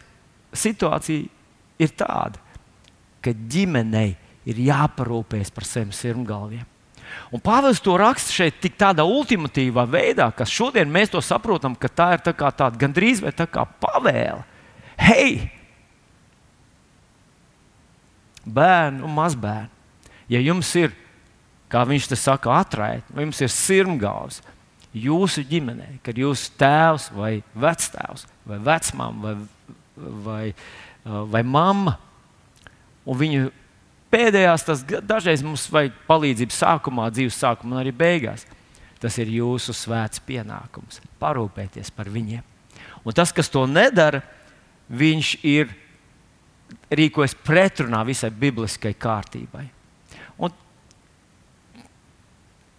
situācija 0.55 1.27
ir 1.79 1.93
tāda, 1.95 2.43
ka 3.23 3.31
ģimenei 3.31 4.17
ir 4.47 4.59
jāparūpējas 4.67 5.53
par 5.55 5.67
saviem 5.67 5.93
sirmgalviem. 5.95 6.65
Un 7.31 7.43
Pāvils 7.43 7.79
to 7.83 7.95
raksta 7.99 8.35
šeit 8.35 8.59
tik 8.63 8.75
tādā 8.79 9.05
ultimatīvā 9.07 9.85
veidā, 9.87 10.27
ka 10.35 10.47
šodien 10.47 10.91
mēs 10.91 11.11
to 11.13 11.23
saprotam, 11.23 11.75
ka 11.75 11.87
tā 11.87 12.09
ir 12.17 12.23
tā 12.25 12.33
tāda 12.35 12.75
gandrīz 12.79 13.23
vai 13.23 13.31
tā 13.35 13.47
kā 13.47 13.63
pavēle. 13.79 14.43
Hei, 14.99 15.47
bērni 18.53 19.03
un 19.05 19.13
mazbērni, 19.15 19.69
ja 20.31 20.41
jums 20.43 20.69
ir, 20.79 20.93
kā 21.71 21.83
viņš 21.87 22.09
te 22.11 22.19
saka, 22.19 22.53
atraitne, 22.61 23.15
vai 23.15 23.27
jums 23.27 23.41
ir 23.43 23.51
sirmgāvs 23.53 24.41
jūsu 24.97 25.43
ģimenē, 25.47 25.97
kad 26.05 26.17
jūsu 26.17 26.51
tēvs 26.59 27.11
vai 27.15 27.37
vectēvs 27.57 28.25
vai 28.47 28.59
vecmāma 28.63 29.23
vai, 29.23 29.35
vai, 30.23 30.43
vai 31.33 31.43
mamma, 31.43 31.97
un 33.07 33.19
viņu 33.19 33.49
pēdējās, 34.13 34.65
tas 34.67 34.83
dažreiz 34.83 35.43
mums 35.45 35.67
vajag 35.71 35.95
palīdzību 36.07 36.55
sākumā, 36.55 37.09
dzīves 37.13 37.39
sākumā 37.43 37.81
arī 37.81 37.93
beigās. 37.95 38.47
Tas 38.97 39.13
ir 39.21 39.29
jūsu 39.29 39.75
svēts 39.77 40.23
pienākums 40.25 41.03
parūpēties 41.21 41.91
par 41.93 42.09
viņiem. 42.09 42.41
Un 43.05 43.13
tas, 43.13 43.29
kas 43.35 43.51
to 43.53 43.67
nedara, 43.69 44.23
viņš 44.89 45.35
ir 45.45 45.69
rīkojas 46.91 47.35
pretrunā 47.45 48.03
visai 48.07 48.29
bibliskai 48.31 48.93
kārtībai. 48.97 49.65
Un 50.37 50.53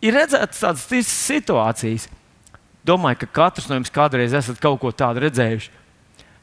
ir 0.04 0.16
redzētas 0.16 0.62
tādas 0.62 1.10
situācijas, 1.12 2.08
domāju, 2.86 3.22
ka 3.24 3.32
katrs 3.40 3.68
no 3.68 3.78
jums 3.78 3.92
kādreiz 3.92 4.36
esat 4.36 4.60
kaut 4.62 4.80
ko 4.82 4.92
tādu 4.92 5.26
redzējuši, 5.26 5.70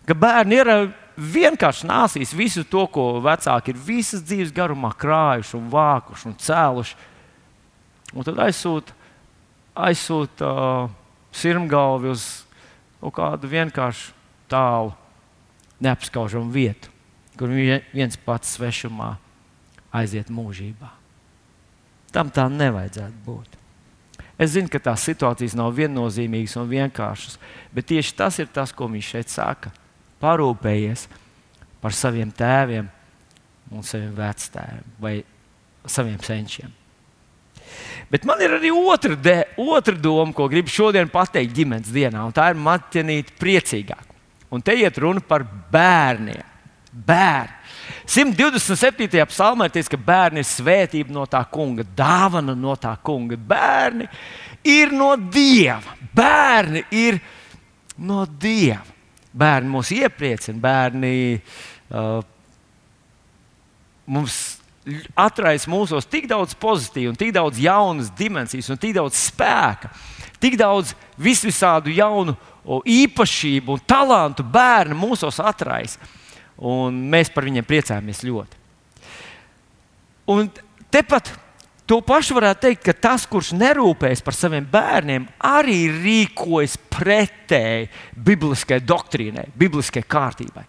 ka 0.05 0.17
bērni 0.17 0.61
ir 0.61 0.71
vienkārši 1.15 1.87
nāsīs 1.87 2.35
visu 2.35 2.65
to, 2.67 2.85
ko 2.91 3.21
vecāki 3.23 3.71
ir 3.73 3.79
visas 3.79 4.23
dzīves 4.25 4.53
garumā 4.55 4.91
krājuši, 4.99 5.55
un 5.57 5.69
vākuši 5.71 6.29
un 6.29 6.35
cēluši. 6.41 6.97
Un 8.15 8.27
tad 8.27 8.39
aizsūta, 8.45 8.93
aizsūta 9.87 10.49
uh, 10.49 10.91
sirmgalvi 11.35 12.11
uz 12.13 12.27
kaut 13.01 13.15
kādu 13.17 13.49
vienkāršu 13.51 14.13
tālu, 14.51 14.93
neapskaužamu 15.83 16.51
vietu, 16.53 16.91
kur 17.39 17.51
viens 17.51 18.17
pats 18.25 18.55
svešumā 18.55 19.15
aiziet 19.95 20.31
mūžībā. 20.33 20.89
Tam 22.15 22.31
tā 22.31 22.47
nevajadzētu 22.51 23.21
būt. 23.25 23.55
Es 24.39 24.51
zinu, 24.55 24.67
ka 24.71 24.81
tās 24.83 25.03
situācijas 25.07 25.55
nav 25.55 25.71
viennozīmīgas 25.77 26.57
un 26.59 26.67
vienkāršas, 26.71 27.37
bet 27.75 27.87
tieši 27.91 28.15
tas 28.19 28.39
ir 28.43 28.49
tas, 28.51 28.73
ko 28.75 28.89
viņš 28.91 29.11
šeit 29.15 29.31
saka 29.31 29.71
parūpējies 30.23 31.07
par 31.83 31.95
saviem 31.95 32.31
tēviem 32.35 32.89
un 33.71 33.85
saviem 33.85 34.11
vectēviem 34.15 34.97
vai 34.99 35.15
saviem 35.87 36.19
senčiem. 36.23 36.73
Bet 38.11 38.25
man 38.27 38.41
ir 38.43 38.53
arī 38.57 38.71
otra, 38.75 39.15
de, 39.15 39.37
otra 39.57 39.95
doma, 39.97 40.33
ko 40.35 40.47
gribu 40.51 40.71
šodien 40.71 41.09
pateikt 41.11 41.55
ģimenes 41.55 41.91
dienā, 41.93 42.25
un 42.27 42.35
tā 42.35 42.51
ir 42.51 42.59
maķinīt 42.61 43.33
priecīgāk. 43.39 44.11
Un 44.53 44.61
te 44.63 44.75
iet 44.77 44.99
runa 45.01 45.23
par 45.25 45.43
bērniem. 45.71 46.54
Bērni. 46.95 47.61
127. 48.07 49.25
psalmā 49.29 49.67
ir 49.67 49.75
teikts, 49.75 49.91
ka 49.91 49.97
bērni 49.99 50.41
ir 50.41 50.47
svētība 50.47 51.13
no 51.13 51.25
tā 51.29 51.41
kunga, 51.51 51.83
dāvana 51.97 52.55
no 52.55 52.75
tā 52.79 52.95
kunga. 53.03 53.37
Bērni 53.37 54.07
ir 54.63 54.93
no 54.95 55.13
dieva. 55.17 55.97
Bērni 56.15 56.85
ir 56.95 57.19
no 57.97 58.23
dieva 58.25 58.95
bērni 59.35 59.71
mūs 59.71 59.91
iepriecina, 59.95 60.59
bērni 60.61 61.15
uh, 61.91 62.19
mums 64.07 64.39
atraisa 65.17 65.69
mūsos 65.71 66.07
tik 66.07 66.27
daudz 66.29 66.55
pozitīvu, 66.61 67.15
tik 67.17 67.33
daudz 67.35 67.59
jaunas 67.61 68.11
dimensijas 68.17 68.69
un 68.71 68.79
tik 68.81 68.93
daudz 68.97 69.17
spēka, 69.17 69.89
tik 70.39 70.59
daudz 70.61 70.93
visvisādu 71.17 71.93
jaunu 71.95 72.35
īpašību 72.65 73.75
un 73.75 73.81
talantu 73.87 74.45
bērni 74.45 74.97
mūsos 74.97 75.41
atraisa. 75.41 75.99
Un 76.57 77.01
mēs 77.11 77.31
par 77.33 77.47
viņiem 77.47 77.65
priecājamies 77.67 78.23
ļoti. 78.23 78.61
Un 80.31 80.47
tepat 80.93 81.33
To 81.85 81.99
pašu 82.01 82.33
varētu 82.33 82.63
teikt, 82.63 82.81
ka 82.81 82.93
tas, 82.97 83.27
kurš 83.29 83.51
nerūpējas 83.53 84.23
par 84.25 84.33
saviem 84.33 84.65
bērniem, 84.65 85.27
arī 85.45 85.83
rīkojas 85.93 86.79
pretēji 86.89 87.91
bibliskai 88.25 88.79
doktrīnai, 88.81 89.43
bibliskai 89.53 90.01
kārtībai. 90.09 90.63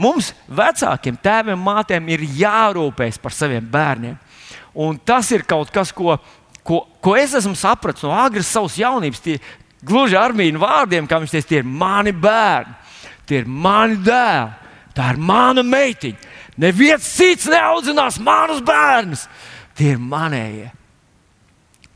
Mums, 0.00 0.30
vecākiem, 0.48 1.18
tēviem, 1.20 1.60
mātēm, 1.60 2.08
ir 2.16 2.24
jārūpējas 2.40 3.20
par 3.20 3.36
saviem 3.36 3.66
bērniem. 3.68 4.16
Un 4.80 4.96
tas 5.04 5.28
ir 5.36 5.44
kaut 5.44 5.68
kas, 5.74 5.92
ko, 5.92 6.16
ko, 6.64 6.80
ko 7.04 7.16
es 7.20 7.36
esmu 7.36 7.52
sapratis 7.60 8.08
no 8.08 8.14
agras 8.16 8.48
savas 8.48 8.80
jaunības. 8.80 9.20
Tie, 9.20 9.36
gluži 9.84 10.16
ar 10.16 10.32
mīnu 10.32 10.64
vārdiem, 10.64 11.04
kā 11.04 11.20
viņš 11.20 11.36
teica, 11.36 11.50
tie 11.50 11.60
ir 11.60 11.68
mani 11.68 12.16
bērni, 12.16 12.72
tie 13.28 13.42
ir 13.42 13.52
mani 13.52 14.00
dēli, 14.00 14.63
tā 14.96 15.10
ir 15.14 15.20
mana 15.20 15.64
meitiņa. 15.66 16.32
Neviens 16.60 17.06
cits 17.16 17.48
neaudzinās 17.50 18.20
manus 18.22 18.62
bērnus. 18.64 19.26
Tie 19.74 19.94
ir 19.94 20.02
manējie. 20.02 20.70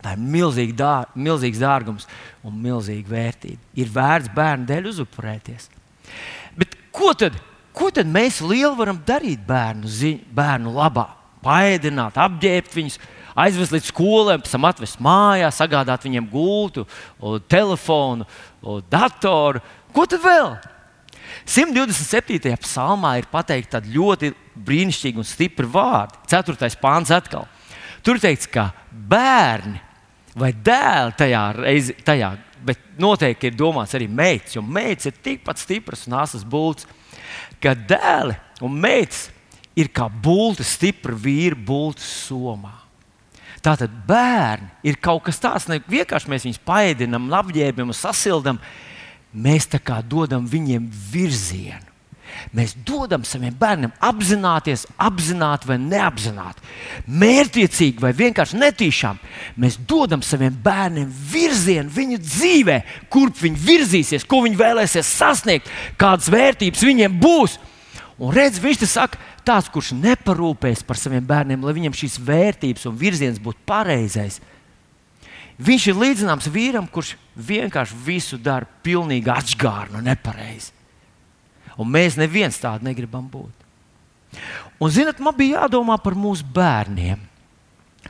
Tā 0.02 0.14
ir 0.14 0.23
milzīga 0.23 0.75
dār, 0.78 1.11
milzīgs 1.19 1.61
dārgums 1.62 2.07
un 2.47 2.59
milzīga 2.62 3.11
vērtība. 3.11 3.61
Ir 3.78 3.90
vērts 3.95 4.31
bērnu 4.35 4.67
dēļ 4.69 4.90
uzupurēties. 4.93 5.69
Bet 6.59 6.75
ko 6.95 7.12
tad, 7.19 7.38
ko 7.75 7.90
tad 7.95 8.11
mēs 8.11 8.40
lieli 8.43 8.75
varam 8.78 9.00
darīt 9.07 9.43
bērnu, 9.47 9.90
ziņ, 9.90 10.21
bērnu 10.35 10.75
labā? 10.75 11.09
Paēdināt, 11.43 12.19
apģērbt 12.19 12.75
viņus, 12.75 12.99
aizvest 13.38 13.75
līdz 13.75 13.90
skolēm, 13.93 14.43
pēc 14.43 14.55
tam 14.55 14.67
atvest 14.67 15.02
mājās, 15.02 15.59
sagādāt 15.61 16.07
viņiem 16.07 16.26
gultu, 16.31 16.87
telefonu, 17.50 18.26
datoru. 18.90 19.62
Ko 19.95 20.07
tad 20.11 20.23
vēl? 20.25 20.57
127. 21.49 22.57
psalmā 22.63 23.17
ir 23.19 23.29
pateikti 23.31 23.73
tādi 23.77 23.95
ļoti 23.95 24.33
brīnišķīgi 24.69 25.21
un 25.21 25.27
stipri 25.27 25.69
vārdi. 25.71 26.19
4. 26.31 26.71
pāns 26.83 27.13
atkal. 27.15 27.47
Tur 28.05 28.21
teikts, 28.23 28.49
ka 28.51 28.71
bērni 28.91 29.81
vai 30.39 30.53
dēli 30.53 31.17
tajā 31.19 31.45
reizē, 31.57 31.97
tajā, 32.07 32.31
bet 32.65 32.83
noteikti 33.01 33.51
ir 33.51 33.57
domāts 33.59 33.97
arī 33.97 34.09
meitas, 34.11 34.55
jo 34.57 34.63
meitas 34.63 35.11
ir 35.11 35.19
tikpat 35.23 35.61
stipras 35.61 36.07
un 36.09 36.19
asas 36.21 36.45
būts, 36.47 36.87
ka 37.63 37.75
dēli 37.75 38.37
un 38.65 38.77
meitas 38.79 39.29
ir 39.79 39.91
kā 39.95 40.09
būtu 40.11 40.67
stipra 40.67 41.15
vīra 41.15 41.59
būtu 41.59 42.05
somā. 42.05 42.75
Tātad 43.63 43.91
bērni 44.07 44.71
ir 44.87 44.99
kaut 45.03 45.25
kas 45.27 45.41
tāds, 45.43 45.67
ne 45.71 45.81
vienkārši 45.83 46.31
mēs 46.31 46.47
viņus 46.47 46.61
paēdinām, 46.67 47.27
apģērbjam, 47.41 47.91
sasildām. 47.97 48.61
Mēs 49.33 49.69
tā 49.69 49.81
kā 49.83 50.01
dodam 50.01 50.47
viņiem 50.49 50.89
virzienu. 51.13 51.85
Mēs 52.55 52.75
dodam 52.87 53.25
saviem 53.27 53.55
bērniem 53.59 53.93
apzināties, 54.05 54.85
apzināti 55.01 55.69
vai 55.69 55.79
neapzināti, 55.81 56.63
mērķiecīgi 57.09 58.03
vai 58.03 58.13
vienkārši 58.17 58.61
netīšām. 58.61 59.19
Mēs 59.61 59.79
dodam 59.89 60.23
saviem 60.25 60.55
bērniem 60.65 61.09
virzienu 61.33 61.93
viņu 61.93 62.21
dzīvē, 62.23 62.79
kurp 63.13 63.41
viņi 63.43 63.63
virzīsies, 63.65 64.27
ko 64.29 64.43
viņi 64.47 64.61
vēlēsies 64.61 65.15
sasniegt, 65.19 65.73
kādas 66.01 66.31
vērtības 66.33 66.85
viņiem 66.89 67.19
būs. 67.21 67.59
Un 68.19 68.35
redz, 68.35 68.61
viņš 68.63 68.83
te 68.83 68.91
saka, 68.91 69.19
tāds, 69.47 69.71
kurš 69.73 69.93
neparūpēs 69.97 70.85
par 70.87 70.99
saviem 70.99 71.25
bērniem, 71.27 71.63
lai 71.65 71.75
viņiem 71.77 71.97
šīs 71.97 72.19
vērtības 72.25 72.89
un 72.91 72.97
virziens 72.99 73.43
būtu 73.43 73.63
pareizais. 73.69 74.41
Viņš 75.59 75.89
ir 75.91 75.99
līdzināms 75.99 76.51
vīram, 76.55 76.87
kurš 76.91 77.17
vienkārši 77.38 77.97
visu 78.04 78.38
dara 78.42 78.66
pilnīgi 78.83 79.30
atžgārnu, 79.30 80.02
nepareizi. 80.04 80.75
Un 81.78 81.90
mēs 81.95 82.18
neviens 82.18 82.59
tādu 82.59 82.88
negribam 82.88 83.28
būt. 83.30 83.54
Un, 84.78 84.90
zinot, 84.90 85.21
man 85.23 85.37
bija 85.37 85.62
jādomā 85.62 85.97
par 86.02 86.16
mūsu 86.18 86.47
bērniem, 86.54 87.21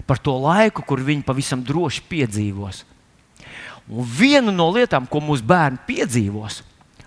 par 0.08 0.20
to 0.20 0.34
laiku, 0.40 0.82
kur 0.84 1.02
viņi 1.04 1.26
pavisam 1.26 1.62
droši 1.64 2.04
piedzīvos. 2.08 2.82
Un 3.88 4.04
viena 4.04 4.52
no 4.52 4.68
lietām, 4.72 5.06
ko 5.08 5.20
mūsu 5.24 5.44
bērni 5.48 5.80
piedzīvos, 5.88 6.62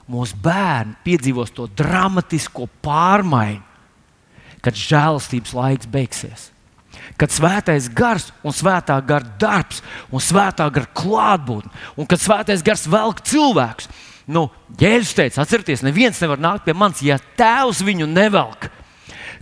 mūsu 0.09 0.37
bērni 0.41 0.97
piedzīvos 1.05 1.53
to 1.53 1.67
dramatisko 1.77 2.65
pārmaiņu, 2.85 3.61
kad 4.61 4.77
žēlastības 4.77 5.53
laiks 5.57 5.89
beigsies. 5.89 6.49
Kad 7.19 7.33
svētais 7.33 7.87
gars 7.95 8.29
un 8.43 8.55
svētā 8.55 8.97
gara 9.05 9.27
darbs 9.39 9.81
un 10.11 10.23
svētā 10.23 10.67
gara 10.73 10.89
klātbūtne, 10.97 11.71
un 11.95 12.09
kad 12.09 12.21
svētais 12.21 12.63
gars 12.65 12.87
velk 12.89 13.21
cilvēkus, 13.27 13.89
nu, 14.31 14.47
Jēzus 14.79 15.15
teica, 15.17 15.41
atcerieties, 15.43 15.83
neviens 15.85 16.19
nevar 16.23 16.41
nākt 16.41 16.65
pie 16.67 16.75
manis, 16.77 17.03
ja 17.05 17.19
tēvs 17.39 17.83
viņu 17.85 18.07
nevelk. 18.09 18.69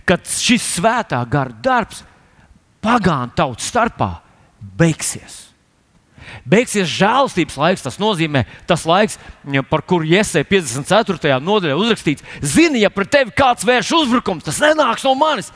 Kad 0.08 0.26
šis 0.26 0.64
svētā 0.78 1.20
gara 1.30 1.54
darbs 1.62 2.02
pagānu 2.82 3.34
tautu 3.36 3.64
starpā 3.64 4.16
beigsies. 4.60 5.50
Beigsies 6.46 6.88
žēlstības 6.90 7.56
laiks. 7.58 7.84
Tas 7.84 7.98
nozīmē, 8.00 8.44
tas 8.68 8.86
laiks, 8.88 9.18
par 9.70 9.82
kuru 9.86 10.08
Iesai 10.08 10.44
54. 10.48 11.38
nodaļā 11.42 11.76
uzrakstīts, 11.78 12.24
zini, 12.42 12.84
ja 12.84 12.90
pret 12.94 13.10
tevi 13.12 13.34
kāds 13.36 13.66
vērš 13.66 13.92
uzbrukums, 14.00 14.46
tas 14.46 14.60
nenāks 14.62 15.06
no 15.06 15.14
manis. 15.18 15.50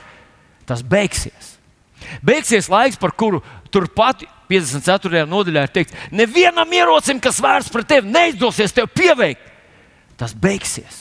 Tas 0.68 0.82
beigsies. 0.82 1.53
Beigsies 2.24 2.70
laiks, 2.72 2.98
par 3.00 3.14
kuru 3.16 3.40
turpat 3.72 4.24
54. 4.50 5.24
nodaļā 5.28 5.64
ir 5.66 5.72
teikts, 5.74 5.96
nevienam 6.14 6.70
ierocim, 6.76 7.20
kas 7.22 7.40
vērsts 7.42 7.72
pret 7.72 7.88
tevi, 7.94 8.12
neizdosies 8.12 8.74
tev 8.76 8.90
pieveikt. 8.92 9.52
Tas 10.20 10.34
beigsies. 10.36 11.00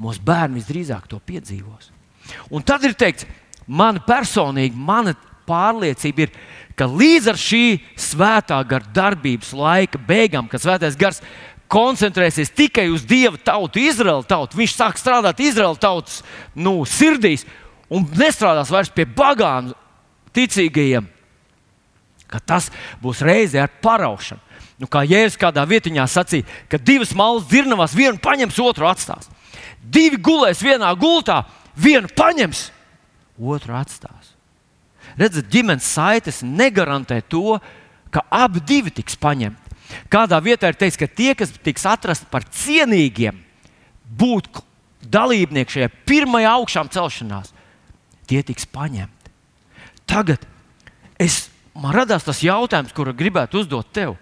Mūsu 0.00 0.20
bērni 0.24 0.60
visdrīzāk 0.60 1.06
to 1.08 1.20
piedzīvos. 1.24 1.92
Un 2.50 2.64
tad 2.66 2.84
ir 2.84 2.96
teikts, 2.98 3.26
man 3.66 4.00
personīgi, 4.06 4.76
mana 4.76 5.14
pārliecība 5.46 6.26
ir, 6.26 6.32
ka 6.76 6.88
līdz 6.90 7.30
ar 7.32 7.38
šī 7.40 7.64
svētā 8.00 8.58
gara 8.68 8.92
darbības 8.96 9.52
laika 9.56 10.00
beigām, 10.08 10.50
kad 10.50 10.62
svētais 10.62 10.98
gars 10.98 11.22
koncentrēsies 11.72 12.52
tikai 12.54 12.88
uz 12.92 13.06
Dieva 13.08 13.38
tautu, 13.42 13.80
Izraēla 13.82 14.26
tautu, 14.28 14.58
viņš 14.58 14.74
sāk 14.76 15.00
strādāt 15.00 15.40
Izraēla 15.42 15.78
tautas 15.82 16.20
nu, 16.54 16.80
sirdīs 16.86 17.46
un 17.90 18.06
nestrādās 18.18 18.70
vairs 18.70 18.92
pie 18.92 19.06
bagānu 19.06 19.74
ticīgajiem, 20.36 21.08
ka 22.30 22.40
tas 22.42 22.70
būs 23.02 23.22
reizē 23.24 23.64
ar 23.64 23.72
paraušanu. 23.82 24.42
Nu, 24.76 24.88
kā 24.92 25.06
Jēzus 25.08 25.38
kādā 25.40 25.64
vietiņā 25.64 26.04
sacīja, 26.10 26.44
ka 26.68 26.76
divas 26.76 27.14
malas 27.16 27.46
dzirnavās, 27.48 27.96
vienu 27.96 28.20
paņems, 28.20 28.58
otru 28.60 28.88
atstās. 28.90 29.30
Divi 29.80 30.18
gulēs 30.20 30.60
vienā 30.60 30.90
gultā, 31.00 31.44
vienu 31.80 32.10
paņems, 32.12 32.66
otru 33.40 33.76
atstās. 33.78 34.34
Redziet, 35.16 35.48
ģimenes 35.48 35.88
saites 35.88 36.42
negarantē 36.44 37.22
to, 37.24 37.56
ka 38.12 38.26
abi 38.28 38.60
divi 38.68 38.92
tiks 38.92 39.16
paņemti. 39.20 39.74
Kādā 40.12 40.38
vietā 40.42 40.68
ir 40.68 40.76
teikts, 40.76 40.98
ka 41.00 41.08
tie, 41.08 41.32
kas 41.38 41.54
tiks 41.64 41.86
atrasti 41.88 42.28
par 42.28 42.44
cienīgiem, 42.44 43.38
būt 44.18 44.60
dalībnieki 45.06 45.78
šajā 45.78 45.90
pirmajā 46.08 46.52
augšām 46.58 46.90
celšanās, 46.92 47.52
tie 48.28 48.42
tiks 48.44 48.68
paņemti. 48.68 49.15
Tagad 50.06 50.46
es, 51.20 51.46
man 51.74 51.94
radās 51.96 52.24
tas 52.26 52.42
jautājums, 52.44 52.94
kuru 52.96 53.14
gribētu 53.16 53.62
uzdot 53.62 53.90
tev. 53.94 54.14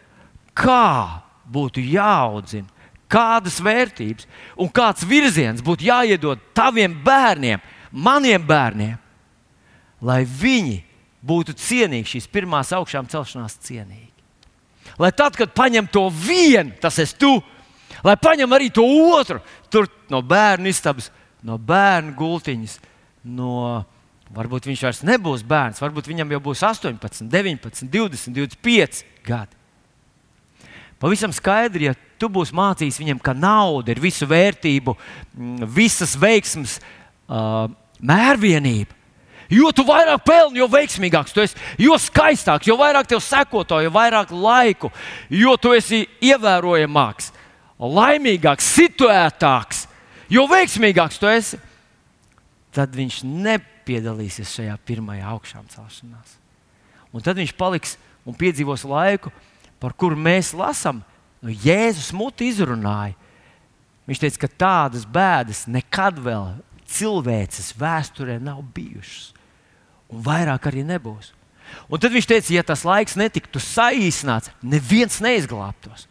Kā 0.54 1.20
būtu 1.50 1.82
jāaudzina, 1.82 2.68
kādas 3.10 3.60
vērtības 3.62 4.26
un 4.60 4.70
kāds 4.74 5.04
virziens 5.06 5.62
būtu 5.64 5.86
jāiedod 5.88 6.40
taviem 6.56 6.94
bērniem, 7.04 7.62
maniem 7.92 8.42
bērniem, 8.46 8.96
lai 10.04 10.22
viņi 10.24 10.80
būtu 11.24 11.54
cienīgi 11.58 12.16
šīs 12.16 12.28
pirmās 12.32 12.72
augšām 12.76 13.08
celšanās 13.10 13.56
cienīgi. 13.64 14.10
Lai 15.00 15.10
tad, 15.16 15.36
kad 15.38 15.54
paņem 15.56 15.88
to 15.90 16.06
vienu, 16.12 16.74
tas 16.80 16.98
esmu 17.02 17.18
tu, 17.18 17.32
lai 18.04 18.16
paņem 18.20 18.52
arī 18.52 18.70
to 18.74 18.84
otru, 18.84 19.40
tur 19.72 19.88
no 20.12 20.20
bērnu 20.22 20.70
istabas, 20.70 21.10
no 21.42 21.56
bērnu 21.58 22.14
gultiņas, 22.18 22.76
no 23.24 23.82
varbūt 24.32 24.70
viņš 24.70 24.86
vairs 24.86 25.02
nebūs 25.06 25.44
bērns, 25.46 25.82
varbūt 25.82 26.08
viņam 26.10 26.32
jau 26.34 26.40
būs 26.48 26.64
18, 26.64 27.28
19, 27.28 27.90
20, 27.92 28.34
25 28.38 29.04
gadi. 29.26 29.60
Pavisam 31.02 31.34
skaidri, 31.36 31.90
ja 31.90 31.94
tu 32.18 32.30
būsi 32.32 32.54
mācījis 32.56 33.00
viņam, 33.02 33.20
ka 33.20 33.34
nauda 33.36 33.92
ir 33.92 34.00
visu 34.00 34.28
vērtību, 34.30 34.94
visas 35.74 36.14
veiksmes 36.16 36.78
uh, 36.80 37.66
mērvienība, 38.00 39.04
Jo 39.52 39.70
tu 39.76 39.84
vairāk 39.84 40.22
pelni, 40.24 40.58
jo 40.62 40.68
veiksmīgāks 40.72 41.34
tu 41.34 41.42
esi, 41.42 41.58
jo 41.78 41.96
skaistāks, 42.00 42.68
jo 42.68 42.78
vairāk 42.80 43.08
tev 43.10 43.20
sekotāju, 43.22 43.90
jo 43.90 43.92
vairāk 43.92 44.32
laiku, 44.32 44.90
jo 45.28 45.56
tu 45.60 45.74
esi 45.76 46.04
ievērojamāks, 46.24 47.28
laimīgāks, 47.78 48.70
situētāks, 48.78 49.84
jo 50.32 50.46
veiksmīgāks 50.50 51.20
tu 51.20 51.28
esi. 51.28 51.60
Tad 52.74 52.96
viņš 52.96 53.20
nepiedalīsies 53.84 54.48
šajā 54.48 54.76
pirmajā 54.86 55.28
augšām 55.28 55.66
celšanās. 55.68 56.38
Un 57.12 57.22
tad 57.22 57.36
viņš 57.36 57.52
paliks 57.56 57.98
un 58.24 58.34
piedzīvos 58.34 58.84
laiku, 58.88 59.30
par 59.78 59.92
kuru 59.92 60.16
mēs 60.16 60.54
lasām. 60.56 61.02
Nu, 61.44 61.52
Jēzus 61.52 62.12
muti 62.16 62.48
izrunāja. 62.48 63.14
Viņš 64.08 64.20
teica, 64.20 64.40
ka 64.40 64.48
tādas 64.48 65.04
bēdas 65.04 65.66
nekad 65.68 66.16
vēl 66.18 66.56
cilvēces 66.88 67.74
vēsturē 67.76 68.38
nav 68.40 68.62
bijušas 68.74 69.32
un 70.12 70.20
vairāk 70.24 70.68
arī 70.68 70.84
nebūs. 70.84 71.32
Un 71.88 72.00
tad 72.00 72.12
viņš 72.12 72.26
teica, 72.28 72.52
ja 72.54 72.62
tas 72.62 72.84
laiks 72.84 73.16
netiktu 73.16 73.60
saīsināts, 73.60 74.52
neviens 74.62 75.20
neizglābtos. 75.24 76.06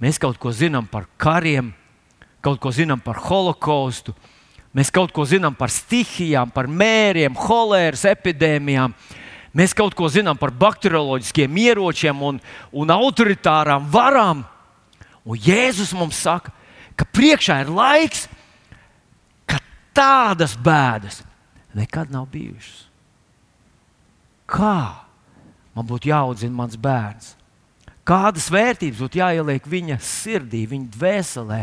Mēs 0.00 0.20
kaut 0.20 0.38
ko 0.40 0.52
zinām 0.52 0.86
par 0.88 1.08
kariem, 1.20 1.72
kaut 2.44 2.60
ko 2.60 2.72
zinām 2.72 3.00
par 3.02 3.18
holokaustu, 3.24 4.14
mēs 4.76 4.92
kaut 4.94 5.12
ko 5.14 5.24
zinām 5.26 5.56
par 5.56 5.72
stihijām, 5.72 6.50
par 6.54 6.68
mēriem, 6.70 7.36
holēras 7.36 8.04
epidēmijām. 8.10 8.94
Mēs 9.56 9.74
kaut 9.74 9.96
ko 9.98 10.06
zinām 10.06 10.38
par 10.38 10.52
bakterioloģiskiem 10.54 11.56
ieročiem 11.58 12.22
un, 12.22 12.38
un 12.70 12.92
autoritārām 12.94 13.88
varām. 13.90 14.44
Un 15.26 15.40
Jēzus 15.42 15.90
mums 15.96 16.20
saka, 16.22 16.52
ka 16.94 17.06
priekšā 17.10 17.60
ir 17.64 17.72
laiks, 17.74 18.28
kad 19.50 19.64
tādas 19.96 20.54
bēdas 20.54 21.24
nekad 21.74 22.14
nav 22.14 22.28
bijušas. 22.30 22.86
Kā 24.50 25.02
man 25.74 25.86
būtu 25.86 26.10
jāaudzina 26.10 26.54
mans 26.62 26.78
bērns? 26.78 27.34
Kādas 28.06 28.48
vērtības 28.50 29.02
būtu 29.02 29.20
jāieliek 29.20 29.66
viņa 29.70 30.00
sirdī, 30.02 30.64
viņa 30.66 30.90
dvēselē, 30.96 31.60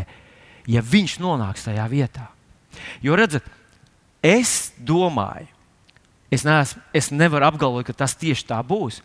ja 0.68 0.84
viņš 0.84 1.18
nonāks 1.20 1.66
tajā 1.66 1.84
vietā? 1.90 2.28
Jo, 3.04 3.18
redziet, 3.18 3.46
es 4.24 4.72
domāju, 4.78 5.48
es, 6.30 6.44
neesmu, 6.46 6.82
es 6.96 7.12
nevaru 7.14 7.48
apgalvot, 7.48 7.86
ka 7.88 7.96
tas 8.04 8.16
tieši 8.18 8.48
tā 8.50 8.60
būs. 8.66 9.00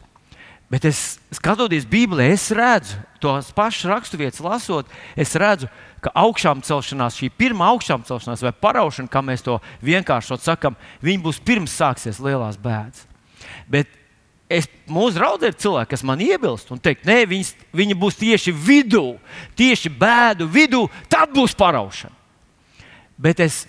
Bet 0.73 0.88
es 0.89 1.19
skatoties 1.36 1.86
Bībelē, 1.86 2.31
es 2.33 2.47
redzu 2.55 2.97
tos 3.21 3.51
pašus 3.53 3.86
raksturvietas, 3.91 4.41
lasot, 4.41 4.89
es 5.19 5.36
redzu, 5.38 5.67
ka 6.03 6.12
augšām 6.17 6.63
celšanās, 6.65 7.19
šī 7.19 7.29
pirmā 7.38 7.67
augšām 7.75 8.03
celšanās 8.07 8.41
vai 8.43 8.51
paraušana, 8.57 9.12
kā 9.12 9.21
mēs 9.23 9.45
to 9.45 9.59
vienkāršot 9.86 10.43
sakam, 10.43 10.75
viņi 11.03 11.21
būs 11.23 11.41
pirms 11.45 11.75
sāksies 11.77 12.19
lielās 12.23 12.57
bēdas. 12.59 13.05
Bet 13.69 13.91
es, 14.49 14.67
mūsu 14.89 15.19
draugiem 15.19 15.53
ir 15.53 15.59
cilvēki, 15.62 15.91
kas 15.93 16.03
man 16.09 16.25
iebilst 16.25 16.73
un 16.73 16.81
teikt, 16.81 17.05
nē, 17.07 17.21
viņas, 17.29 17.53
viņi 17.75 17.99
būs 17.99 18.19
tieši 18.19 18.55
vidū, 18.65 19.05
tieši 19.59 19.93
bēdu 19.93 20.49
vidū, 20.49 20.88
tad 21.12 21.31
būs 21.36 21.55
paraušana. 21.59 22.22
Bet 23.17 23.41
es 23.43 23.63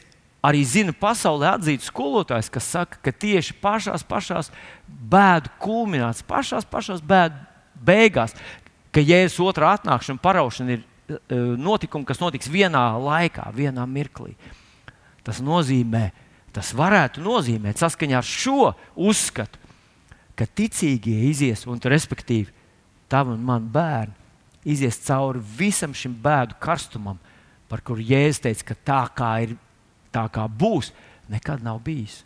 arī 0.44 0.62
zinu 0.68 0.92
pasaulē 0.96 1.54
atzīts 1.54 1.88
skolotājs, 1.88 2.50
kas 2.52 2.68
saka, 2.76 3.00
ka 3.04 3.12
tieši 3.12 3.56
pašās, 3.62 4.04
pašās 4.06 4.50
bēdu 4.86 5.52
kulminācijas, 5.62 6.26
pašās, 6.28 6.66
pašās 6.68 7.04
bēdu 7.04 7.38
beigās, 7.84 8.36
ka 8.94 9.02
Jēzus 9.02 9.40
otrā 9.44 9.74
atnākšana, 9.78 10.22
paraušana 10.22 10.76
ir 10.76 10.82
e, 10.84 11.38
notikumi, 11.60 12.06
kas 12.08 12.20
notiks 12.22 12.50
vienā 12.52 12.84
laikā, 13.00 13.48
vienā 13.56 13.86
mirklī. 13.88 14.34
Tas 15.24 15.40
nozīmē, 15.44 16.10
tas 16.54 16.74
varētu 16.76 17.24
nozīmēt 17.24 17.80
saskaņā 17.80 18.20
ar 18.20 18.28
šo 18.28 18.74
uzskatu, 18.94 19.60
ka 20.36 20.46
ticīgie 20.46 21.30
izies, 21.30 21.64
un 21.70 21.80
respektīvi, 21.80 22.52
tavi 23.08 23.34
un 23.34 23.42
mani 23.46 23.70
bērni 23.72 24.20
izies 24.64 24.98
cauri 25.04 25.42
visam 25.58 25.92
šim 25.96 26.14
bēdu 26.24 26.56
karstumam, 26.62 27.18
par 27.74 27.82
kuru 27.82 28.04
Jēzus 28.06 28.38
teica, 28.44 28.68
ka 28.68 28.74
tā 28.86 29.00
kā 29.18 29.32
ir, 29.42 29.56
tā 30.14 30.28
kā 30.30 30.44
būs, 30.46 30.92
nekad 31.26 31.64
nav 31.66 31.80
bijis. 31.82 32.20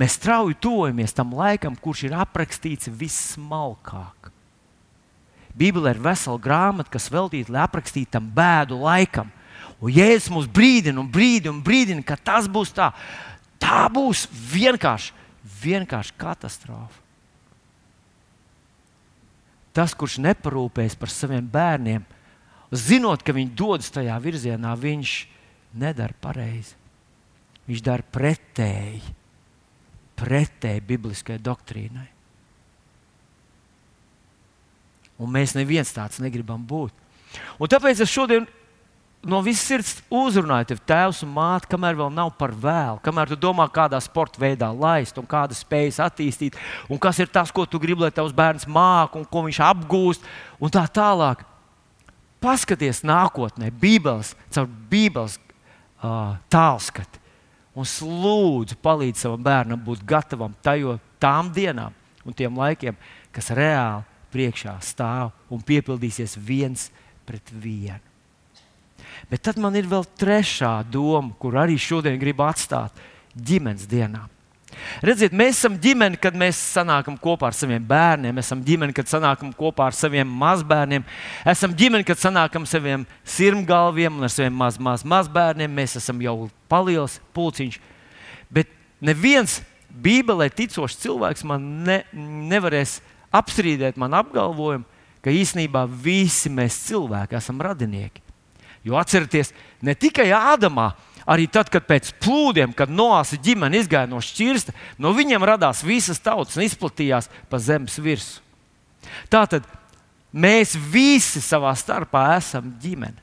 Mēs 0.00 0.16
strauji 0.16 0.56
tuvojamies 0.64 1.12
tam 1.12 1.34
laikam, 1.36 1.76
kurš 1.76 2.06
ir 2.06 2.14
aprakstīts 2.16 2.88
vissmalkāk. 2.88 4.30
Bībelē 5.52 5.92
ir 5.92 6.00
vesela 6.00 6.40
grāmata, 6.40 6.88
kas 6.94 7.10
veltīta, 7.12 7.52
lai 7.52 7.66
aprakstītu 7.66 8.14
tam 8.14 8.30
bēdu 8.32 8.78
laikam. 8.80 9.28
Un 9.84 9.92
Jēzus 9.92 10.30
mums 10.32 10.48
brīdina 10.48 11.02
un 11.02 11.10
brīdina 11.12 11.52
un 11.52 11.60
brīdina, 11.64 12.04
ka 12.06 12.16
tas 12.16 12.48
būs 12.48 12.72
tā. 12.72 12.88
Tā 13.60 13.84
būs 13.92 14.24
vienkārši, 14.54 15.12
vienkārši 15.60 16.16
katastrofa. 16.16 16.96
Tas, 19.76 19.92
kurš 19.92 20.16
neparūpēs 20.24 20.96
par 20.96 21.12
saviem 21.12 21.44
bērniem, 21.44 22.08
zinot, 22.72 23.22
ka 23.24 23.34
viņi 23.36 23.52
dodas 23.56 23.92
tajā 23.92 24.16
virzienā, 24.22 24.72
viņš 24.78 25.16
nedara 25.78 26.16
pareizi. 26.20 26.78
Viņš 27.68 27.82
dara 27.84 28.02
pretēji, 28.02 29.02
pretēji 30.18 30.82
bibliskai 30.86 31.38
doktrīnai. 31.38 32.08
Un 35.22 35.30
mēs 35.30 35.54
neviens 35.54 35.92
tāds 35.94 36.18
negribam 36.18 36.64
būt. 36.66 36.90
Un 37.62 37.70
tāpēc 37.70 38.02
es 38.02 38.10
šodien 38.10 38.48
no 39.22 39.38
visas 39.44 39.62
sirds 39.68 39.92
uzrunāju 40.10 40.72
tevi, 40.72 40.82
tēvs 40.90 41.22
un 41.22 41.30
māte, 41.36 41.68
kamēr 41.70 41.94
vēl 42.00 42.10
nav 42.10 42.32
par 42.38 42.50
vēlu, 42.50 42.98
kamēr 43.04 43.30
tu 43.30 43.38
domā, 43.38 43.68
kādā 43.70 44.00
sporta 44.02 44.42
veidā 44.42 44.72
laist 44.74 45.18
un 45.20 45.28
kādas 45.28 45.62
spējas 45.62 46.00
attīstīt, 46.02 46.58
un 46.90 46.98
kas 47.02 47.22
ir 47.22 47.30
tas, 47.30 47.54
ko 47.54 47.62
tu 47.62 47.78
gribi, 47.82 48.02
lai 48.02 48.10
tavs 48.14 48.34
bērns 48.34 48.66
māca 48.66 49.20
un 49.20 49.28
ko 49.28 49.44
viņš 49.46 49.62
apgūst, 49.68 50.26
un 50.58 50.74
tā 50.74 50.84
tālāk. 50.90 51.46
Paskaties 52.42 53.04
nākotnē, 53.06 53.70
Bībeles, 53.70 54.34
caur 54.50 54.68
Bībeles 54.90 55.38
uh, 55.38 56.34
tālskati, 56.50 57.20
un 57.78 57.86
lūdzu 57.86 58.76
palīdzi 58.82 59.24
savam 59.24 59.44
bērnam 59.46 59.80
būt 59.84 60.02
gatavam 60.04 60.54
tajo, 60.64 60.98
tām 61.22 61.52
dienām 61.54 61.94
un 62.26 62.34
tiem 62.36 62.58
laikiem, 62.58 62.98
kas 63.34 63.52
reāli 63.54 64.02
priekšā 64.32 64.74
stāv 64.82 65.30
un 65.52 65.62
piepildīsies 65.62 66.36
viens 66.40 66.88
pret 67.28 67.52
vienu. 67.52 68.00
Bet 69.30 69.44
tad 69.46 69.58
man 69.60 69.76
ir 69.78 69.86
vēl 69.88 70.04
trešā 70.18 70.80
doma, 70.90 71.34
kur 71.38 71.56
arī 71.60 71.78
šodien 71.80 72.18
gribu 72.20 72.44
atstāt 72.46 72.96
ģimenes 73.36 73.86
dienā. 73.88 74.26
Redziet, 75.04 75.34
mēs 75.36 75.58
esam 75.60 75.76
ģimene, 75.80 76.18
kad 76.20 76.36
mēs 76.38 76.58
sanākam 76.74 77.16
kopā 77.20 77.50
ar 77.50 77.56
saviem 77.56 77.82
bērniem, 77.86 78.38
esam 78.42 78.62
ģimene, 78.64 78.94
kad 78.96 79.10
sanākam 79.10 79.52
kopā 79.56 79.88
ar 79.90 79.96
saviem 79.96 80.28
mazbērniem, 80.42 81.04
esam 81.52 81.74
ģimene, 81.78 82.06
kad 82.08 82.20
sanākam 82.20 82.66
saviem 82.68 83.06
sirmgalviem 83.24 84.16
un 84.18 84.28
ar 84.28 84.32
saviem 84.32 84.56
maz, 84.56 84.78
maz, 84.80 85.04
mazbērniem. 85.04 85.72
Mēs 85.72 85.98
esam 86.00 86.20
jau 86.24 86.36
paliels 86.72 87.18
pulciņš. 87.36 87.78
Bet 88.52 88.72
neviens 89.00 89.60
Bībelē 89.92 90.48
ticošs 90.52 91.00
cilvēks 91.02 91.44
man 91.48 91.64
ne, 91.86 92.02
nevarēs 92.12 93.00
apstrīdēt 93.32 93.98
man 94.00 94.14
apgalvojumu, 94.16 94.88
ka 95.22 95.32
īsnībā 95.32 95.84
visi 95.86 96.50
mēs 96.52 96.78
cilvēki 96.88 97.38
esam 97.38 97.60
radinieki. 97.62 98.22
Jo 98.82 98.96
atcerieties, 98.98 99.52
ne 99.84 99.94
tikai 99.94 100.32
Ādamā, 100.34 100.90
arī 101.26 101.48
tad, 101.50 101.70
kad 101.72 101.86
pēc 101.88 102.12
plūdiem, 102.22 102.74
kad 102.76 102.90
Noāsa 102.90 103.38
ģimene 103.40 103.80
izgāja 103.80 104.10
no 104.10 104.20
šķirsta, 104.22 104.74
no 104.98 105.12
viņiem 105.16 105.44
radās 105.46 105.82
visas 105.86 106.20
tautas 106.22 106.58
un 106.58 106.66
izplatījās 106.66 107.30
pa 107.50 107.60
zemes 107.62 107.98
virsmu. 108.02 108.42
Tātad 109.32 109.66
mēs 110.32 110.76
visi 110.76 111.42
savā 111.42 111.74
starpā 111.78 112.28
esam 112.36 112.72
ģimene. 112.82 113.18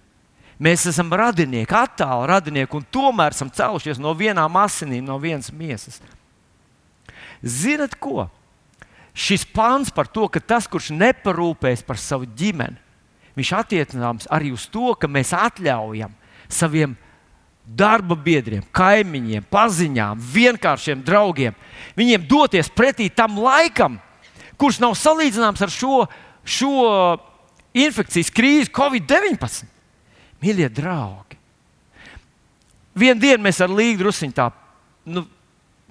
Mēs 0.60 0.84
esam 0.92 1.08
radinieki, 1.16 1.72
attāli 1.72 2.28
radinieki, 2.28 2.76
un 2.76 2.88
tomēr 2.92 3.32
esam 3.32 3.48
cēlušies 3.48 4.02
no 4.04 4.12
vienām 4.12 4.58
asinīm, 4.60 5.06
no 5.08 5.16
vienas 5.22 5.54
miesas. 5.56 6.02
Ziniet, 7.40 7.96
ko? 7.96 8.28
Šis 9.16 9.46
pāns 9.48 9.92
par 9.96 10.10
to, 10.12 10.28
ka 10.28 10.42
tas, 10.44 10.68
kurš 10.68 10.92
neparūpēs 10.96 11.86
par 11.88 12.00
savu 12.00 12.28
ģimeni, 12.28 12.76
viņš 13.40 13.54
attiecināms 13.56 14.28
arī 14.32 14.52
uz 14.52 14.68
to, 14.72 14.92
ka 15.00 15.08
mēs 15.08 15.32
atļaujam 15.36 16.12
saviem 16.52 16.98
darba 17.70 18.18
biedriem, 18.18 18.64
kaimiņiem, 18.74 19.46
paziņām, 19.52 20.22
vienkāršiem 20.34 21.04
draugiem, 21.06 21.58
viņiem 21.98 22.26
doties 22.30 22.72
pretī 22.74 23.10
tam 23.14 23.38
laikam, 23.40 24.00
kurš 24.60 24.82
nav 24.82 24.96
salīdzināms 24.98 25.62
ar 25.64 25.74
šo, 25.74 26.04
šo 26.44 26.74
infekcijas 27.78 28.32
krīzi, 28.34 28.72
Covid-19. 28.74 29.68
Mīļie 30.40 30.70
draugi, 30.72 31.38
vienā 32.96 33.20
dienā 33.22 33.44
mēs 33.44 33.60
ar 33.64 33.72
Līgu 33.76 34.06
druskuļi 34.06 34.36
tā 34.36 34.50
nu, 35.12 35.26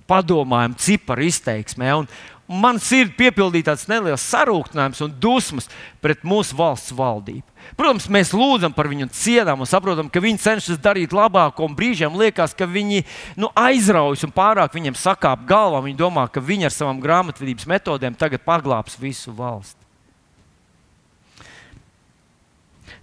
padomājam, 0.09 0.75
ciparu 0.81 1.27
izteiksmē, 1.29 1.93
un, 2.01 2.09
man 2.49 2.81
sirds 2.81 3.13
piepildīja 3.19 3.71
tāds 3.71 3.85
neliels 3.91 4.25
sarūktinājums 4.33 5.03
un 5.05 5.15
dusmas 5.21 5.69
pret 6.03 6.25
mūsu 6.27 6.57
valsts 6.57 6.95
valdību. 6.97 7.45
Protams, 7.77 8.09
mēs 8.09 8.33
lūdzam 8.33 8.73
par 8.73 8.89
viņu 8.89 9.11
cienām 9.13 9.61
un 9.61 9.69
saprotam, 9.69 10.09
ka 10.09 10.23
viņi 10.25 10.41
cenšas 10.41 10.81
darīt 10.81 11.13
labāko, 11.13 11.67
un 11.69 11.77
brīžiem 11.77 12.17
liekas, 12.17 12.57
ka 12.57 12.65
viņi 12.69 13.05
nu, 13.37 13.51
aizraujas 13.53 14.25
un 14.25 14.33
pārāk 14.33 14.73
viņiem 14.77 14.97
sakāp 14.97 15.45
galvā. 15.49 15.83
Viņi 15.85 16.01
domā, 16.01 16.25
ka 16.33 16.41
viņi 16.41 16.71
ar 16.71 16.75
savām 16.75 17.03
grāmatvedības 17.05 17.69
metodēm 17.69 18.17
tagad 18.17 18.47
paglābs 18.47 18.97
visu 19.01 19.35
valsti. 19.37 19.85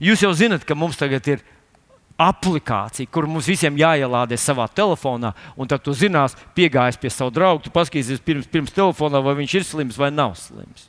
Jūs 0.02 0.26
jau 0.26 0.34
zinat, 0.36 0.66
ka 0.68 0.76
mums 0.76 0.98
tagad 1.00 1.28
ir 1.30 1.46
aplikācija, 2.22 3.10
kur 3.12 3.28
mums 3.28 3.50
visiem 3.50 3.76
jāielādē 3.80 4.38
savā 4.40 4.68
telefonā, 4.72 5.34
un 5.60 5.68
tad 5.68 5.84
tu 5.84 5.94
zinās, 5.96 6.38
piegājis 6.56 7.00
pie 7.02 7.12
sava 7.12 7.34
drauga, 7.36 7.66
tu 7.66 7.74
paskatīsies 7.76 8.24
pirms, 8.24 8.48
pirms 8.52 8.76
telefonā, 8.76 9.20
vai 9.24 9.36
viņš 9.42 9.56
ir 9.60 9.68
slims 9.68 10.00
vai 10.00 10.12
nav 10.14 10.38
slims. 10.40 10.88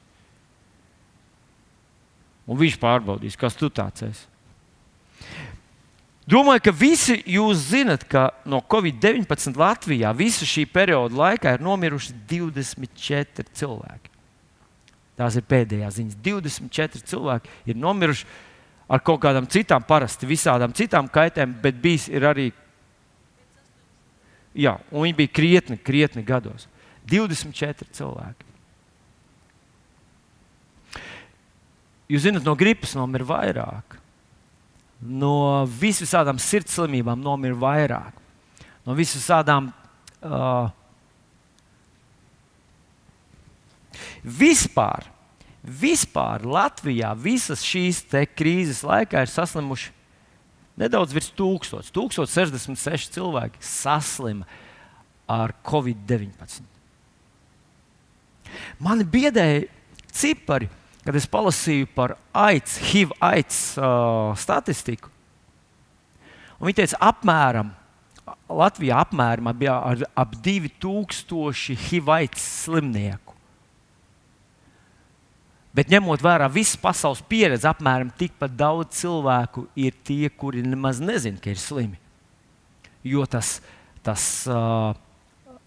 Un 2.46 2.58
viņš 2.60 2.78
pārbaudīs, 2.78 3.38
kas 3.38 3.58
tu 3.58 3.70
tāds 3.74 4.06
esi. 4.06 4.26
Domāju, 6.26 6.64
ka 6.66 6.72
visi 6.74 7.20
jūs 7.30 7.68
zinat, 7.70 8.02
ka 8.10 8.28
no 8.50 8.58
Covid-19 8.66 9.58
Latvijā 9.58 10.10
visu 10.14 10.46
šī 10.46 10.64
perioda 10.70 11.14
laikā 11.14 11.54
ir 11.54 11.62
nomiruši 11.62 12.14
24 12.30 13.46
cilvēki. 13.54 14.10
Tās 15.16 15.38
ir 15.38 15.46
pēdējās 15.48 15.96
ziņas. 15.96 16.18
24 16.26 17.06
cilvēki 17.08 17.52
ir 17.70 17.78
nomiruši 17.78 18.26
ar 18.86 19.02
kaut 19.02 19.20
kādām 19.24 19.48
citām, 19.50 19.84
parasti 19.86 20.28
visādām 20.28 20.74
citām 20.76 21.08
kaitēm, 21.10 21.56
bet 21.62 21.78
bijis 21.82 22.08
arī. 22.08 22.50
Jā, 24.56 24.76
un 24.90 25.04
viņi 25.04 25.16
bija 25.18 25.34
krietni, 25.36 25.76
krietni 25.76 26.24
gados. 26.26 26.68
24 27.06 27.90
cilvēki. 27.94 28.46
Jūs 32.10 32.22
zināt, 32.22 32.46
no 32.46 32.54
gripas 32.58 32.94
nomira 32.96 33.26
vairāk. 33.26 33.98
No 35.02 35.66
visām 35.68 36.38
sirds 36.40 36.78
slimībām 36.78 37.20
nomira 37.20 37.58
vairāk. 37.58 38.22
No 38.86 38.94
visām 38.96 39.68
uh, 40.22 40.70
vispār 44.22 45.10
Vispār 45.66 46.44
Latvijā 46.46 47.10
visas 47.18 47.64
šīs 47.66 48.04
krīzes 48.36 48.84
laikā 48.86 49.24
ir 49.24 49.30
saslimuši 49.30 49.90
nedaudz 50.78 51.14
virs 51.16 51.32
1000. 51.34 51.90
1066 51.90 53.10
cilvēki 53.16 53.62
saslima 53.64 54.46
ar 55.26 55.54
covid-19. 55.66 56.62
Man 58.78 59.02
biedēja 59.10 59.66
cipari, 60.14 60.68
kad 61.02 61.16
es 61.18 61.26
palasīju 61.26 61.88
par 61.96 62.14
AIDS, 62.32 62.78
HIV 62.92 63.16
AIDS 63.20 63.58
uh, 63.78 64.30
statistiku. 64.38 65.10
Un 66.56 66.70
viņi 66.70 66.78
teica, 66.78 67.02
apmēram 67.10 67.74
Latvijā 68.46 69.00
apmēram 69.02 69.50
bija 69.58 69.76
ap 70.14 70.34
2000 70.42 71.74
HIV 71.86 72.10
AIDS 72.14 72.46
slimnieku. 72.64 73.25
Bet 75.76 75.90
ņemot 75.92 76.22
vērā 76.24 76.46
visu 76.48 76.78
pasaules 76.80 77.20
pieredzi, 77.28 77.66
apmēram 77.68 78.08
tikpat 78.16 78.54
daudz 78.56 78.96
cilvēku 79.02 79.66
ir 79.76 79.92
tie, 80.06 80.30
kuri 80.32 80.62
nemaz 80.64 81.02
nezina, 81.04 81.36
ka 81.42 81.52
ir 81.52 81.60
slimi. 81.60 81.98
Jo 83.04 83.26
tas, 83.28 83.58
tas 84.06 84.22
uh, 84.48 84.96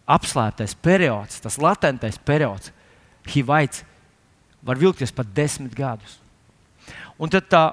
apslēptais 0.09 0.73
periods, 0.81 1.37
tas 1.43 1.59
latentais 1.61 2.17
periods, 2.25 2.73
HIV-aids, 3.29 3.83
var 4.65 4.81
vilkties 4.81 5.13
pat 5.13 5.29
desmit 5.35 5.77
gadus. 5.77 6.17
Un 7.21 7.29
tad 7.29 7.45
tā, 7.51 7.63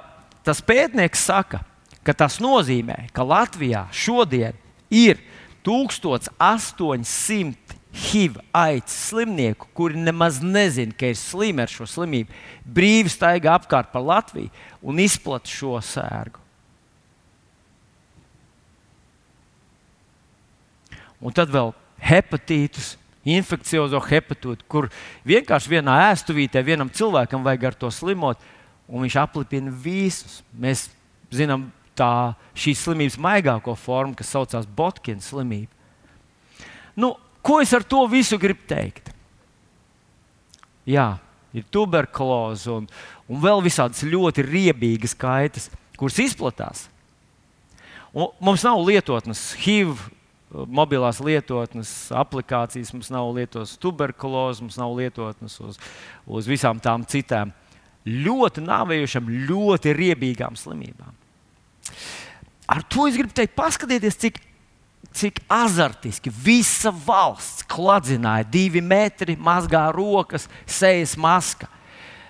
tas 0.44 0.60
pētnieks 0.60 1.24
saka, 1.30 1.62
ka 2.04 2.12
tas 2.14 2.36
nozīmē, 2.42 3.08
ka 3.16 3.24
Latvijā 3.26 3.86
šodien 3.96 4.54
ir 4.92 5.18
1800 5.66 7.65
HIV 7.96 8.40
aids 8.52 8.92
slimnieku, 9.08 9.68
kuri 9.74 9.96
nemaz 9.96 10.42
nezina, 10.44 10.92
ka 10.92 11.08
ir 11.12 11.16
slimi 11.16 11.64
ar 11.64 11.70
šo 11.72 11.86
slimību, 11.88 12.34
brīvi 12.62 13.12
staigā 13.12 13.54
apkārt 13.56 13.88
pa 13.92 14.02
Latviju 14.02 14.52
un 14.84 15.00
izplata 15.00 15.48
šo 15.48 15.78
sērgu. 15.80 16.42
Un 21.24 21.32
tad 21.32 21.48
vēl 21.48 21.72
hepatītus, 22.04 22.94
infekciozo 23.26 23.98
hepatītu, 24.04 24.66
kur 24.68 24.90
vienkārši 25.26 25.72
vienā 25.72 25.96
ēstuvītē 26.10 26.60
vienam 26.66 26.92
cilvēkam 26.92 27.46
vajag 27.46 27.70
ar 27.70 27.78
to 27.80 27.90
slimot, 27.90 28.42
un 28.86 29.06
viņš 29.06 29.16
aplipina 29.24 29.72
visus. 29.72 30.42
Mēs 30.52 30.86
zinām 31.34 31.70
tā 31.96 32.36
šīs 32.54 32.84
slimības 32.84 33.16
maigāko 33.18 33.74
formu, 33.78 34.14
kas 34.18 34.30
saucās 34.36 34.68
Botkina 34.68 35.24
slimība. 35.24 35.72
Nu, 36.96 37.14
ko 37.46 37.60
es 37.62 37.72
ar 37.76 37.86
to 37.86 38.02
visu 38.10 38.38
gribu 38.42 38.66
teikt? 38.66 39.12
Jā, 40.86 41.16
ir 41.54 41.64
tuberkuloze 41.74 42.70
un, 42.74 42.90
un 43.30 43.40
vēl 43.42 43.62
visādas 43.64 44.04
ļoti 44.06 44.44
riebīgas 44.46 45.16
kaitas, 45.18 45.70
kuras 45.98 46.18
izplatās. 46.22 46.86
Un 48.16 48.30
mums 48.40 48.64
nav 48.64 48.80
lietotnes 48.86 49.50
HIV, 49.60 49.98
mobilās 50.50 51.18
lietotnes, 51.20 51.90
aplikācijas, 52.14 52.92
mums 52.94 53.10
nav 53.12 53.28
lietotnes 53.36 53.76
tuberkulozi, 53.82 54.64
mums 54.64 54.78
nav 54.80 54.94
lietotnes 54.96 55.58
uz, 55.60 55.78
uz 56.26 56.48
visām 56.48 56.80
tām 56.82 57.04
citām 57.08 57.52
ļoti 58.06 58.62
nāvējušām, 58.62 59.30
ļoti 59.48 59.94
riebīgām 59.96 60.56
slimībām. 60.58 61.14
Ar 62.70 62.82
to 62.90 63.06
es 63.10 63.18
gribu 63.18 63.34
teikt, 63.34 63.56
paskatieties, 63.58 64.18
cik, 64.22 64.38
cik 65.16 65.40
azartiski 65.48 66.30
visa 66.30 66.92
valsts 66.92 67.64
kladzināja 67.70 68.44
divi 68.52 68.82
metri, 68.84 69.36
mazgā 69.36 69.88
rokas, 69.94 70.48
sejas 70.66 71.16
maska. 71.16 71.70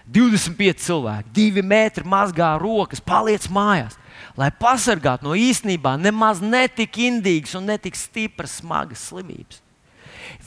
25 0.06 0.84
cilvēki, 0.84 1.32
divi 1.34 1.62
metri 1.66 2.06
mazgā 2.06 2.52
rokas, 2.62 3.02
paliec 3.02 3.48
mājās. 3.50 3.96
Lai 4.38 4.52
pasargātu 4.54 5.26
no 5.26 5.34
īstenībā 5.34 5.96
nemaz 5.98 6.38
netik 6.44 7.00
indīgas 7.02 7.56
un 7.58 7.66
netik 7.72 7.98
stipras, 7.98 8.60
smagas 8.60 9.02
slimības. 9.10 9.58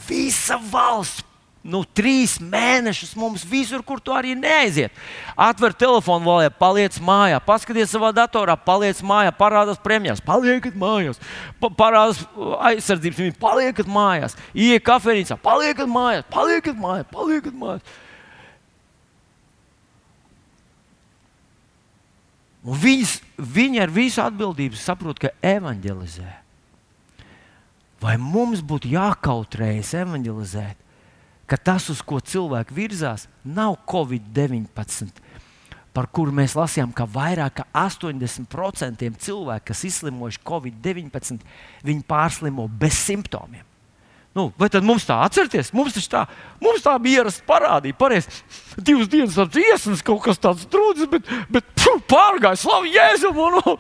Visa 0.08 0.56
valsts 0.72 1.26
nu, 1.64 1.82
trīs 1.84 2.38
mēnešus 2.40 3.16
mums 3.20 3.44
visur, 3.48 3.84
kur 3.84 4.00
tu 4.00 4.14
arī 4.16 4.36
neaiziet. 4.38 4.96
Atver 5.36 5.76
telefonu, 5.76 6.24
valē, 6.26 6.50
paliec 6.56 6.96
mājā, 7.04 7.40
paskaties 7.44 7.92
savā 7.92 8.14
datorā, 8.16 8.56
paliec 8.56 9.02
mājā, 9.04 9.34
parādās 9.36 9.82
premjeras, 9.84 10.24
paliekat 10.24 10.78
mājās, 10.80 11.20
pa 11.60 11.72
parādās 11.72 12.24
uh, 12.24 12.56
aizsardzības 12.72 13.24
ministrs, 13.24 13.42
paliekat 13.44 13.92
mājās, 13.92 14.38
ienākat 14.56 14.88
kafejnīcā, 14.90 15.40
paliekat 15.44 15.92
mājās, 15.92 16.28
paliekat 16.32 16.80
mājās, 16.80 17.10
paliekat 17.12 17.60
mājās. 17.60 17.98
Un 22.70 22.76
viņas, 22.76 23.16
viņi 23.40 23.80
ar 23.82 23.92
visu 23.92 24.22
atbildību 24.24 24.78
saprot, 24.80 25.20
ka 25.20 25.32
evanģelizē. 25.44 26.28
Vai 28.00 28.16
mums 28.20 28.62
būtu 28.64 28.92
jākautrējas 28.92 29.94
evanģelizēt? 30.04 30.89
Ka 31.50 31.58
tas, 31.58 31.90
uz 31.92 32.04
ko 32.06 32.20
cilvēki 32.22 32.76
virzās, 32.78 33.28
nav 33.44 33.78
Covid-19, 33.90 35.10
par 35.96 36.08
kuru 36.14 36.34
mēs 36.36 36.56
lasījām, 36.58 36.94
ka 36.96 37.08
vairāk 37.10 37.60
kā 37.60 37.66
80% 37.76 39.10
cilvēku, 39.26 39.66
kas 39.72 39.82
izslimojuši 39.90 40.44
Covid-19, 40.48 41.42
viņi 41.90 42.06
pārslimo 42.08 42.70
bez 42.80 43.02
simptomiem. 43.10 43.66
Nu, 44.38 44.52
vai 44.62 44.70
tad 44.70 44.86
mums 44.86 45.08
tā 45.10 45.18
atcerieties? 45.26 45.72
Mums 45.74 45.98
tā, 46.08 46.22
mums 46.62 46.84
tā 46.86 46.94
bija 47.02 47.24
ierasta 47.24 47.44
parādība. 47.50 47.98
Pareizi, 47.98 48.30
divas 48.78 49.10
dienas 49.10 49.36
tāds 49.36 49.58
iesnas, 49.58 50.06
kaut 50.06 50.22
kas 50.28 50.40
tāds 50.40 50.68
drūzis, 50.70 51.10
bet, 51.10 51.28
bet 51.50 51.66
pšu, 51.74 51.96
pārgāja 52.08 52.62
slavu 52.62 52.94
Jēzum. 52.94 53.42
Un, 53.48 53.58
nu, 53.58 53.76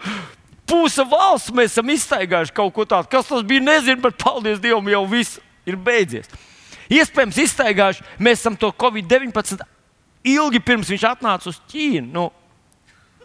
Puse 0.69 1.01
valsts 1.10 1.53
mēs 1.55 1.73
esam 1.73 1.88
iztaigājuši 1.89 2.53
kaut 2.53 2.73
ko 2.75 2.84
tādu, 2.86 3.10
kas 3.10 3.29
tas 3.29 3.45
bija. 3.47 3.63
Nezinu, 3.65 4.03
bet 4.03 4.19
paldies 4.21 4.60
Dievam, 4.62 4.86
jau 4.91 5.01
viss 5.10 5.39
ir 5.65 5.77
beidzies. 5.82 6.29
Iespējams, 6.89 7.38
iztaigājuši 7.43 8.06
mēs 8.17 8.41
esam 8.41 8.56
to 8.58 8.71
Covid-19 8.73 9.62
ilgi 10.25 10.62
pirms 10.63 10.89
viņš 10.89 11.06
atnāca 11.12 11.52
uz 11.52 11.60
Ķīnu. 11.69 12.10
Nu, 12.13 12.30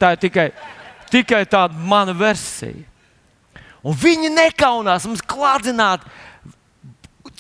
tā 0.01 0.15
ir 0.15 0.21
tikai, 0.27 0.49
tikai 1.13 1.45
tāda 1.49 1.77
mana 1.79 2.15
versija. 2.17 2.85
Un 3.85 3.97
viņi 4.01 4.31
nekaunās 4.33 5.05
mums 5.09 5.25
klādzināt, 5.29 6.05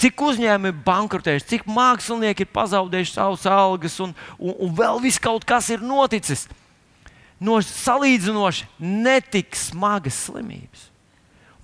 cik 0.00 0.20
uzņēmumi 0.26 0.72
ir 0.72 0.80
bankrotējuši, 0.84 1.48
cik 1.52 1.68
mākslinieki 1.70 2.44
ir 2.44 2.52
pazaudējuši 2.52 3.14
savas 3.14 3.46
algas, 3.48 3.96
un, 4.04 4.12
un, 4.36 4.56
un 4.66 4.74
vēl 4.76 5.00
viss 5.04 5.22
kaut 5.22 5.46
kas 5.48 5.70
ir 5.72 5.84
noticis. 5.84 6.46
No 7.40 7.58
salīdzinoši 7.64 8.68
netik 8.80 9.56
smagas 9.58 10.18
slimības. 10.26 10.88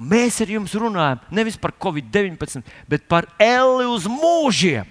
Mēs 0.01 0.39
ar 0.41 0.49
jums 0.49 0.73
runājam 0.81 1.21
nevis 1.35 1.59
par 1.61 1.75
Covid-19, 1.77 2.65
bet 2.89 3.05
par 3.11 3.29
Eli 3.37 3.85
uz 3.85 4.07
mūžiem. 4.09 4.89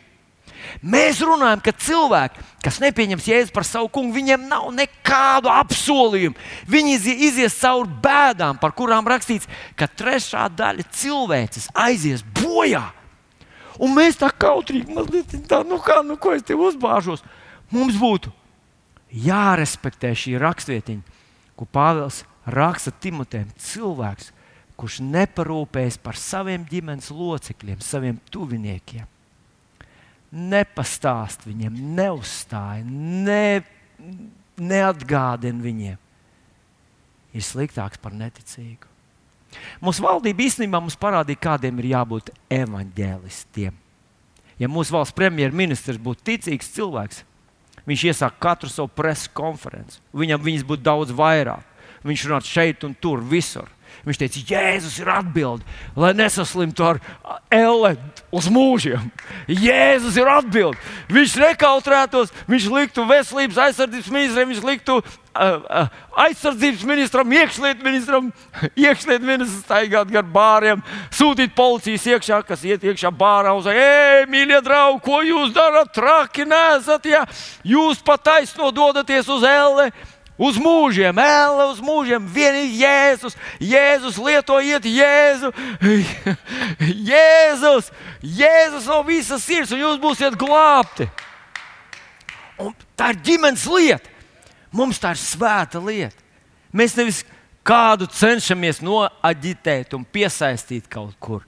Mēs 0.85 1.21
runājam, 1.25 1.61
ka 1.63 1.73
cilvēki, 1.73 2.43
kas 2.63 2.77
nepieņems 2.83 3.27
jēzu 3.31 3.53
par 3.55 3.65
savu 3.65 3.89
kungu, 3.93 4.13
viņiem 4.13 4.45
nav 4.51 4.67
nekādu 4.75 5.49
apsolījumu. 5.49 6.37
Viņi 6.69 6.97
izies 7.29 7.57
cauri 7.57 7.89
bēdām, 8.03 8.59
par 8.61 8.75
kurām 8.77 9.07
rakstīts, 9.09 9.49
ka 9.79 9.89
trešā 9.89 10.45
daļa 10.53 10.85
cilvēces 10.93 11.69
aizies 11.73 12.23
bojā. 12.41 12.83
Un 13.79 13.95
mēs 13.95 14.19
tā 14.19 14.29
kautrīgi, 14.35 14.91
mazliet 14.93 15.33
tā, 15.49 15.63
nu 15.67 15.79
kā, 15.81 16.01
nu 16.03 16.19
ko 16.19 16.35
es 16.35 16.43
te 16.45 16.57
uzbāžos. 16.57 17.23
Mums 17.71 17.95
būtu 17.99 18.33
jārespektē 19.09 20.11
šī 20.17 20.35
rakstvietiņa, 20.41 21.21
ko 21.57 21.65
Pāvils 21.65 22.23
raksta 22.49 22.91
Timotēm. 22.91 23.47
Cilvēks, 23.61 24.33
kurš 24.79 25.01
neparūpējas 25.03 25.99
par 26.01 26.17
saviem 26.19 26.63
ģimenes 26.69 27.09
locekļiem, 27.11 27.81
saviem 27.83 28.19
tuviniekiem. 28.31 29.07
Nepastāst 30.29 31.43
viņiem, 31.47 31.79
neuzstāj, 31.97 32.83
ne, 32.85 33.63
neatgādina 34.61 35.65
viņiem. 35.65 35.97
Ir 37.33 37.45
sliktāks 37.45 37.99
par 38.01 38.15
neticīgu. 38.15 38.87
Mūsu 39.81 40.03
valdība 40.05 40.45
īstenībā 40.45 40.79
mums 40.81 40.97
parādīja, 40.99 41.41
kādiem 41.41 41.79
ir 41.81 41.91
jābūt 41.95 42.29
evaņģēlistiem. 42.53 43.73
Ja 44.59 44.69
mūsu 44.69 44.93
valsts 44.93 45.15
premjerministrs 45.17 45.99
būtu 46.03 46.25
ticīgs 46.29 46.69
cilvēks, 46.75 47.23
viņš 47.89 48.05
iesāktu 48.11 48.43
katru 48.43 48.69
savu 48.69 48.91
preses 48.93 49.31
konferenci. 49.33 50.01
Viņam 50.13 50.43
viņas 50.45 50.65
būtu 50.67 50.85
daudz 50.85 51.13
vairāk. 51.15 51.65
Viņš 52.05 52.25
runātu 52.27 52.51
šeit 52.51 52.85
un 52.87 52.93
tur, 52.95 53.23
visur. 53.23 53.67
Viņš 54.07 54.19
teica, 54.21 54.43
Jēzus 54.53 54.99
ir 55.01 55.11
atbilde, 55.11 55.65
lai 55.99 56.13
nesaslimtu 56.17 56.85
ar 56.87 57.01
elle 57.53 57.95
uz 58.31 58.49
mūžiem. 58.51 59.09
Jēzus 59.49 60.17
ir 60.19 60.29
atbilde. 60.29 60.77
Viņš 61.11 61.37
nekautrētos, 61.43 62.33
viņš 62.49 62.69
liktu 62.73 63.07
veselības 63.09 63.63
aizsardzības 63.69 64.13
ministram, 64.13 64.53
viņš 64.53 64.67
liktu 64.69 64.99
aizsardzības 66.19 66.83
ministram, 66.83 67.31
iekšlietu 67.31 67.85
ministram, 67.85 68.29
iekšlietu 68.87 69.25
ministram 69.25 69.63
staigāt 69.63 70.11
gar 70.11 70.25
bāriem, 70.25 70.83
sūtīt 71.15 71.53
policijas 71.55 72.07
iekšā, 72.15 72.41
kas 72.47 72.65
iet 72.67 72.83
iekšā 72.83 73.11
bārā 73.15 73.53
uz 73.57 73.69
ej, 73.71 74.25
mīļie 74.31 74.61
draugi, 74.65 75.03
ko 75.05 75.21
jūs 75.23 75.53
darat? 75.55 75.93
Traki 75.95 76.47
nesat, 76.49 77.05
ja 77.09 77.23
jūs 77.63 78.01
pat 78.05 78.25
taisno 78.25 78.71
dodaties 78.75 79.29
uz 79.31 79.45
elle 79.47 79.89
Uz 80.39 80.55
mūžiem, 80.61 81.17
ēle 81.19 81.65
uz 81.67 81.81
mūžiem, 81.83 82.27
vienīgi 82.31 82.79
Jēzus. 82.79 83.35
Jēzus 83.59 84.19
lietojiet 84.23 84.85
Jēzu. 84.87 85.49
Jēzus, 87.11 87.89
Jēzus 88.23 88.87
no 88.87 89.01
visas 89.07 89.43
sirds, 89.43 89.73
un 89.75 89.83
jūs 89.83 89.99
būsiet 89.99 90.37
glābti. 90.39 91.09
Un 92.63 92.71
tā 92.95 93.11
ir 93.11 93.19
ģimenes 93.27 93.65
lieta. 93.67 94.15
Mums 94.71 95.01
tā 95.01 95.11
ir 95.15 95.19
svēta 95.19 95.81
lieta. 95.83 96.15
Mēs 96.71 96.95
nevis 96.95 97.23
kādu 97.65 98.07
cenšamies 98.07 98.79
noaģitēt 98.85 99.95
un 99.97 100.05
piesaistīt 100.07 100.87
kaut 100.91 101.17
kur. 101.19 101.43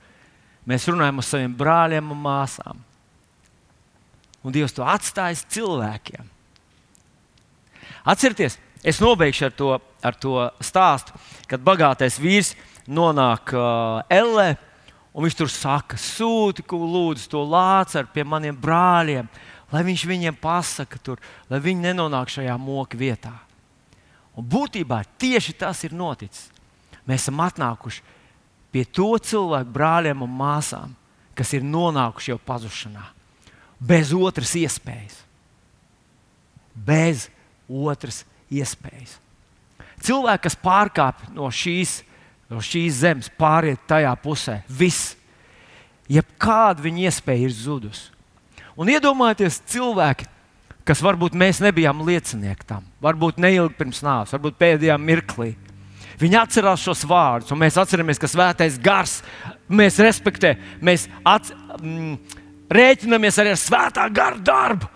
Mēs 0.67 0.89
runājam 0.89 1.21
ar 1.21 1.25
saviem 1.25 1.54
brāļiem 1.58 2.12
un 2.12 2.19
māsām. 2.21 2.82
Un 4.41 4.54
Dievs 4.54 4.75
to 4.75 4.84
atstājas 4.84 5.45
cilvēkiem. 5.54 6.27
Atcerieties, 8.10 8.58
Es 8.84 9.00
nobeigšu 9.02 9.46
ar 9.48 9.54
to, 9.54 9.72
ar 10.02 10.17
to 10.17 10.36
stāstu, 10.63 11.13
kad 11.48 11.62
bagātais 11.62 12.17
vīrs 12.22 12.56
nonāk 12.89 13.54
uh, 13.54 14.02
Ellē 14.10 14.56
Un 15.12 15.26
viņš 15.26 15.36
tur 15.36 15.52
saka, 15.52 16.00
sūti, 16.00 16.63
ko 16.63 16.80
lūdzu, 16.80 17.28
to 17.34 17.41
lācaru 17.44 18.08
pie 18.13 18.24
maniem 18.24 18.56
brāļiem, 18.56 19.28
lai 19.72 19.82
viņš 19.88 20.06
viņiem 20.08 20.38
pasaka, 20.39 21.00
tur, 21.04 21.20
lai 21.52 21.60
viņi 21.63 21.89
nenonāk 21.89 22.32
šajā 22.32 22.56
moka 22.60 23.00
vietā. 23.00 23.34
Un 24.39 24.48
būtībā 24.48 25.02
tieši 25.20 25.58
tas 25.60 25.84
ir 25.84 25.96
noticis. 25.96 26.48
Mēs 27.04 27.26
esam 27.26 27.41
atnākuši 27.44 28.04
pie 28.72 28.86
to 28.88 29.10
cilvēku 29.20 29.74
brāļiem 29.76 30.24
un 30.24 30.32
māsām, 30.32 30.96
kas 31.36 31.52
ir 31.58 31.65
nonākuši 31.67 32.32
jau 32.32 32.39
pazušanā, 32.48 33.04
bez 33.84 34.13
otras 34.15 34.54
iespējas. 34.56 35.17
Bez 36.72 37.28
otras 37.67 38.22
iespējas. 38.52 39.18
Cilvēki, 40.02 40.46
kas 40.48 40.58
pārkāpj 40.60 41.34
no 41.38 41.50
šīs 41.54 42.02
no 42.52 42.60
šīs 42.64 43.00
zemes 43.06 43.32
pāriet 43.40 43.80
tajā 43.88 44.12
pusē. 44.20 44.60
Viss, 44.68 45.16
jebkāda 46.12 46.84
viņa 46.84 47.08
iespēja 47.08 47.48
ir 47.48 47.56
zudusi. 47.56 48.10
Un 48.80 48.92
iedomājieties, 48.92 49.62
cilvēki, 49.72 50.28
kas 50.88 51.04
varbūt 51.04 51.36
mēs 51.38 51.62
nebijām 51.64 52.04
liecinieki 52.08 52.68
tam, 52.68 52.86
varbūt 53.04 53.40
neilgi 53.42 53.78
pirms 53.78 54.02
nāves, 54.04 54.34
varbūt 54.36 54.58
pēdējā 54.60 54.98
mirklī. 55.00 55.54
Viņi 56.22 56.38
atcerās 56.38 56.84
šos 56.84 57.02
vārdus, 57.10 57.52
un 57.54 57.60
mēs 57.62 57.80
atceramies, 57.82 58.20
ka 58.22 58.30
svētais 58.30 58.78
gars, 58.82 59.20
mēs 59.72 59.98
respektējam, 60.04 60.60
mēs 60.84 61.08
at, 61.26 61.50
mm, 61.80 62.18
rēķinamies 62.72 63.40
arī 63.42 63.54
ar 63.56 63.62
svētā 63.62 64.06
gara 64.14 64.38
darbu. 64.38 64.90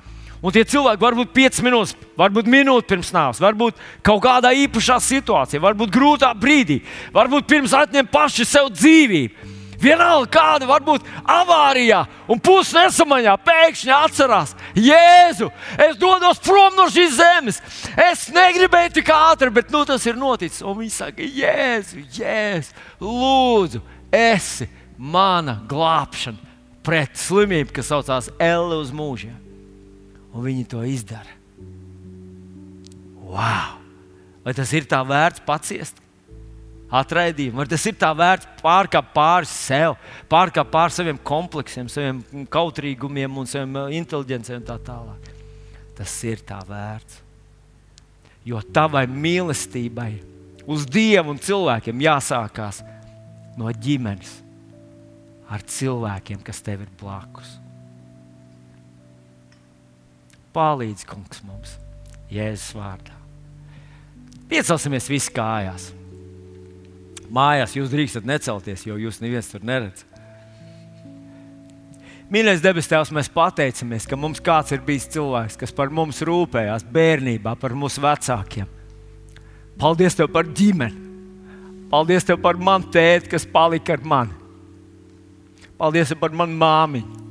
Un 0.46 0.54
tie 0.54 0.62
cilvēki 0.62 1.02
var 1.02 1.16
būt 1.18 1.32
5 1.34 1.64
minūtes, 1.66 1.96
varbūt 2.20 2.50
minūte 2.52 2.92
pirms 2.92 3.10
nāves, 3.16 3.42
varbūt 3.42 3.80
kaut 4.06 4.22
kādā 4.22 4.52
īpašā 4.54 5.00
situācijā, 5.02 5.62
varbūt 5.64 5.94
grūtā 5.96 6.30
brīdī, 6.38 6.84
varbūt 7.16 7.48
pirms 7.50 7.74
atņemt 7.74 8.12
paši 8.14 8.46
sev 8.46 8.70
dzīvību. 8.76 9.54
Vienalga, 9.82 10.30
kāda 10.32 10.68
var 10.70 10.84
būt 10.86 11.08
avārijā, 11.30 12.04
un 12.32 12.40
pusi 12.40 12.78
nesamaņā 12.78 13.34
pēkšņi 13.44 13.94
atcerās, 13.98 14.54
Jēzu, 14.78 15.50
es 15.82 15.98
dodos 16.00 16.40
prom 16.46 16.78
no 16.78 16.86
šīs 16.94 17.18
zemes. 17.18 17.60
Es 18.06 18.28
negribēju 18.34 18.96
tik 19.00 19.12
ātri, 19.14 19.52
bet 19.54 19.74
nu, 19.74 19.84
tas 19.88 20.06
ir 20.08 20.18
noticis. 20.20 20.64
Un 20.64 20.78
viņi 20.80 20.94
saka, 20.96 21.28
Jēzu, 21.42 22.06
Jēzu, 22.18 22.86
lūdzu, 23.04 23.82
esi 24.16 24.70
mana 24.96 25.60
glābšana 25.68 26.54
pret 26.86 27.18
slimību, 27.20 27.76
kas 27.76 27.92
saucās 27.92 28.32
Elle 28.40 28.80
uz 28.80 28.94
mūžiem 28.96 29.45
un 30.36 30.44
viņi 30.44 30.68
to 30.70 30.84
izdara. 30.84 31.32
Wow! 33.26 33.80
Vai 34.46 34.54
tas 34.54 34.70
ir 34.78 34.86
tā 34.90 35.00
vērts 35.08 35.42
paciest? 35.46 36.02
Atraidījumu, 36.96 37.58
vai 37.58 37.66
tas 37.68 37.82
ir 37.90 37.96
tā 37.98 38.12
vērts 38.16 38.46
pārkāpt 38.60 39.10
pāri 39.16 39.50
sev, 39.50 39.96
pārkāpt 40.30 40.70
pāri 40.72 40.94
saviem 40.94 41.18
kompleksiem, 41.18 41.90
saviem 41.90 42.46
kautrīgumiem 42.54 43.42
un 43.42 43.50
saviem 43.50 43.80
uh, 43.82 43.90
inteligencēm 43.98 44.62
un 44.62 44.68
tā 44.68 44.78
tālāk. 44.86 45.32
Tas 45.98 46.14
ir 46.30 46.44
tā 46.46 46.60
vērts. 46.68 47.24
Jo 48.46 48.62
tavai 48.62 49.08
mīlestībai 49.10 50.12
uz 50.70 50.86
Dievu 50.86 51.34
un 51.34 51.42
cilvēkiem 51.42 52.06
jāsākās 52.06 52.84
no 53.58 53.74
ģimenes 53.74 54.38
ar 55.50 55.66
cilvēkiem, 55.66 56.46
kas 56.46 56.62
tev 56.62 56.86
ir 56.86 56.94
blakus. 57.02 57.58
Palīdz, 60.56 61.04
kungs, 61.10 61.44
mums 61.44 61.76
Jēzus 62.32 62.72
vārdā. 62.78 63.14
Piecelsimies 64.50 65.10
visi 65.10 65.34
kājās. 65.36 65.90
Mājās 67.34 67.74
jūs 67.76 67.90
drīkstat 67.92 68.28
necelties, 68.28 68.86
jo 68.86 68.98
jūs 69.02 69.20
neviens 69.24 69.50
tur 69.50 69.66
neredzat. 69.66 70.06
Mīļais 72.32 72.62
debes 72.64 72.88
Tēvs, 72.90 73.12
mēs 73.14 73.30
pateicamies, 73.30 74.08
ka 74.10 74.18
mums 74.18 74.42
kāds 74.42 74.74
ir 74.74 74.82
bijis 74.86 75.06
cilvēks, 75.14 75.60
kas 75.62 75.74
par 75.76 75.92
mums 75.94 76.24
rūpējās 76.26 76.88
bērnībā, 76.94 77.54
par 77.62 77.76
mūsu 77.78 78.02
vecākiem. 78.02 78.70
Paldies 79.78 80.18
Tev 80.18 80.32
par 80.34 80.48
ģimeni. 80.50 81.04
Paldies 81.92 82.26
Tev 82.26 82.40
par 82.42 82.58
manu 82.58 82.90
tēti, 82.94 83.30
kas 83.36 83.46
palika 83.46 83.94
ar 83.94 84.02
mani. 84.02 84.34
Paldies 85.78 86.16
par 86.18 86.34
manu 86.34 86.58
māmiņu. 86.58 87.22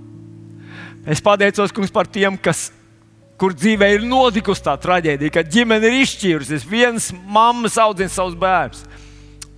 Es 1.10 1.20
pateicos, 1.20 1.72
kungs, 1.74 1.92
par 1.92 2.06
tiem, 2.08 2.38
kas 2.40 2.68
kur 3.40 3.54
dzīvē 3.56 3.90
ir 3.96 4.04
notikusi 4.06 4.64
tā 4.64 4.76
traģēdija, 4.80 5.32
ka 5.34 5.44
ģimene 5.46 5.90
ir 5.90 6.04
izšķīrusies. 6.04 6.66
Viens 6.68 7.10
mammas 7.26 7.78
audzina 7.80 8.12
savus 8.12 8.36
bērnus, 8.38 8.84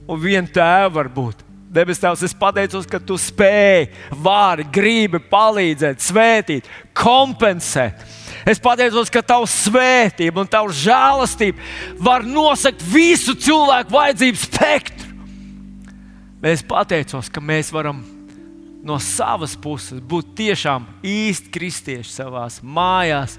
un 0.08 0.22
viena 0.22 0.48
tēva 0.48 0.94
var 1.00 1.12
būt. 1.12 1.46
Debes 1.76 1.98
Tēvs, 2.00 2.22
es 2.24 2.32
pateicos, 2.36 2.86
ka 2.88 3.00
tu 3.02 3.18
spēj, 3.20 3.90
vari, 4.22 4.64
gribi 4.72 5.18
palīdzēt, 5.28 6.00
svētīt, 6.00 6.68
kompensēt. 6.96 8.00
Es 8.48 8.60
pateicos, 8.62 9.10
ka 9.12 9.20
tavs 9.26 9.52
svētība 9.66 10.40
un 10.40 10.48
tavs 10.48 10.78
žēlastība 10.84 11.58
var 12.00 12.24
nosakt 12.24 12.84
visu 12.86 13.34
cilvēku 13.34 13.92
vajadzību 13.92 14.40
spektru. 14.40 15.10
Es 16.46 16.62
pateicos, 16.64 17.28
ka 17.32 17.42
mēs 17.42 17.72
varam 17.74 18.04
no 18.86 19.00
savas 19.02 19.56
puses 19.58 19.98
būt 19.98 20.30
tiešām 20.38 20.86
īsti 21.02 21.50
kristieši 21.50 22.12
savā 22.20 22.46
mājās, 22.62 23.34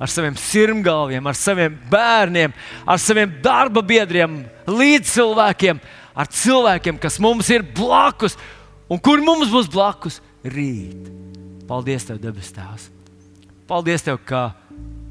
ar 0.00 0.08
saviem 0.08 0.36
sirmgalviem, 0.40 1.26
ar 1.28 1.36
saviem 1.36 1.76
bērniem, 1.90 2.54
ar 2.88 3.00
saviem 3.00 3.34
darba 3.44 3.82
biedriem, 3.84 4.40
līdzcilvēkiem, 4.64 5.80
ar 6.16 6.30
cilvēkiem, 6.32 6.98
kas 7.02 7.20
mums 7.20 7.50
ir 7.52 7.66
blakus 7.76 8.38
un 8.88 9.00
kur 9.02 9.20
mums 9.24 9.52
būs 9.52 9.68
blakus 9.70 10.20
rīt. 10.42 11.10
Paldies, 11.68 12.08
Tev, 12.08 12.18
debes 12.18 12.48
Tēvs! 12.56 12.88
Paldies, 13.68 14.02
Tev, 14.02 14.18
ka 14.26 14.48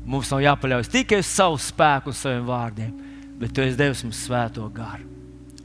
mums 0.10 0.32
nav 0.34 0.42
jāpaļaujas 0.44 0.92
tikai 0.92 1.22
uz 1.22 1.30
savu 1.30 1.62
spēku 1.62 2.12
un 2.12 2.18
saviem 2.18 2.50
vārdiem, 2.50 2.92
bet 3.40 3.54
Tu 3.56 3.64
esi 3.64 3.80
devis 3.80 4.04
mums 4.04 4.26
svēto 4.26 4.66
garu. 4.74 5.06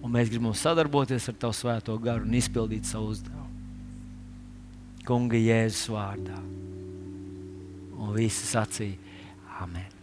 Un 0.04 0.12
mēs 0.12 0.28
gribam 0.28 0.52
sadarboties 0.52 1.30
ar 1.32 1.36
Tavu 1.40 1.56
svēto 1.56 1.96
garu 1.98 2.28
un 2.28 2.36
izpildīt 2.36 2.84
savu 2.84 3.08
uzdevumu. 3.14 3.48
Kunga 5.08 5.40
Jēzus 5.40 5.88
vārdā. 5.92 6.36
Un 7.94 8.12
visi 8.12 8.44
sacīja, 8.44 9.03
Amen. 9.60 9.93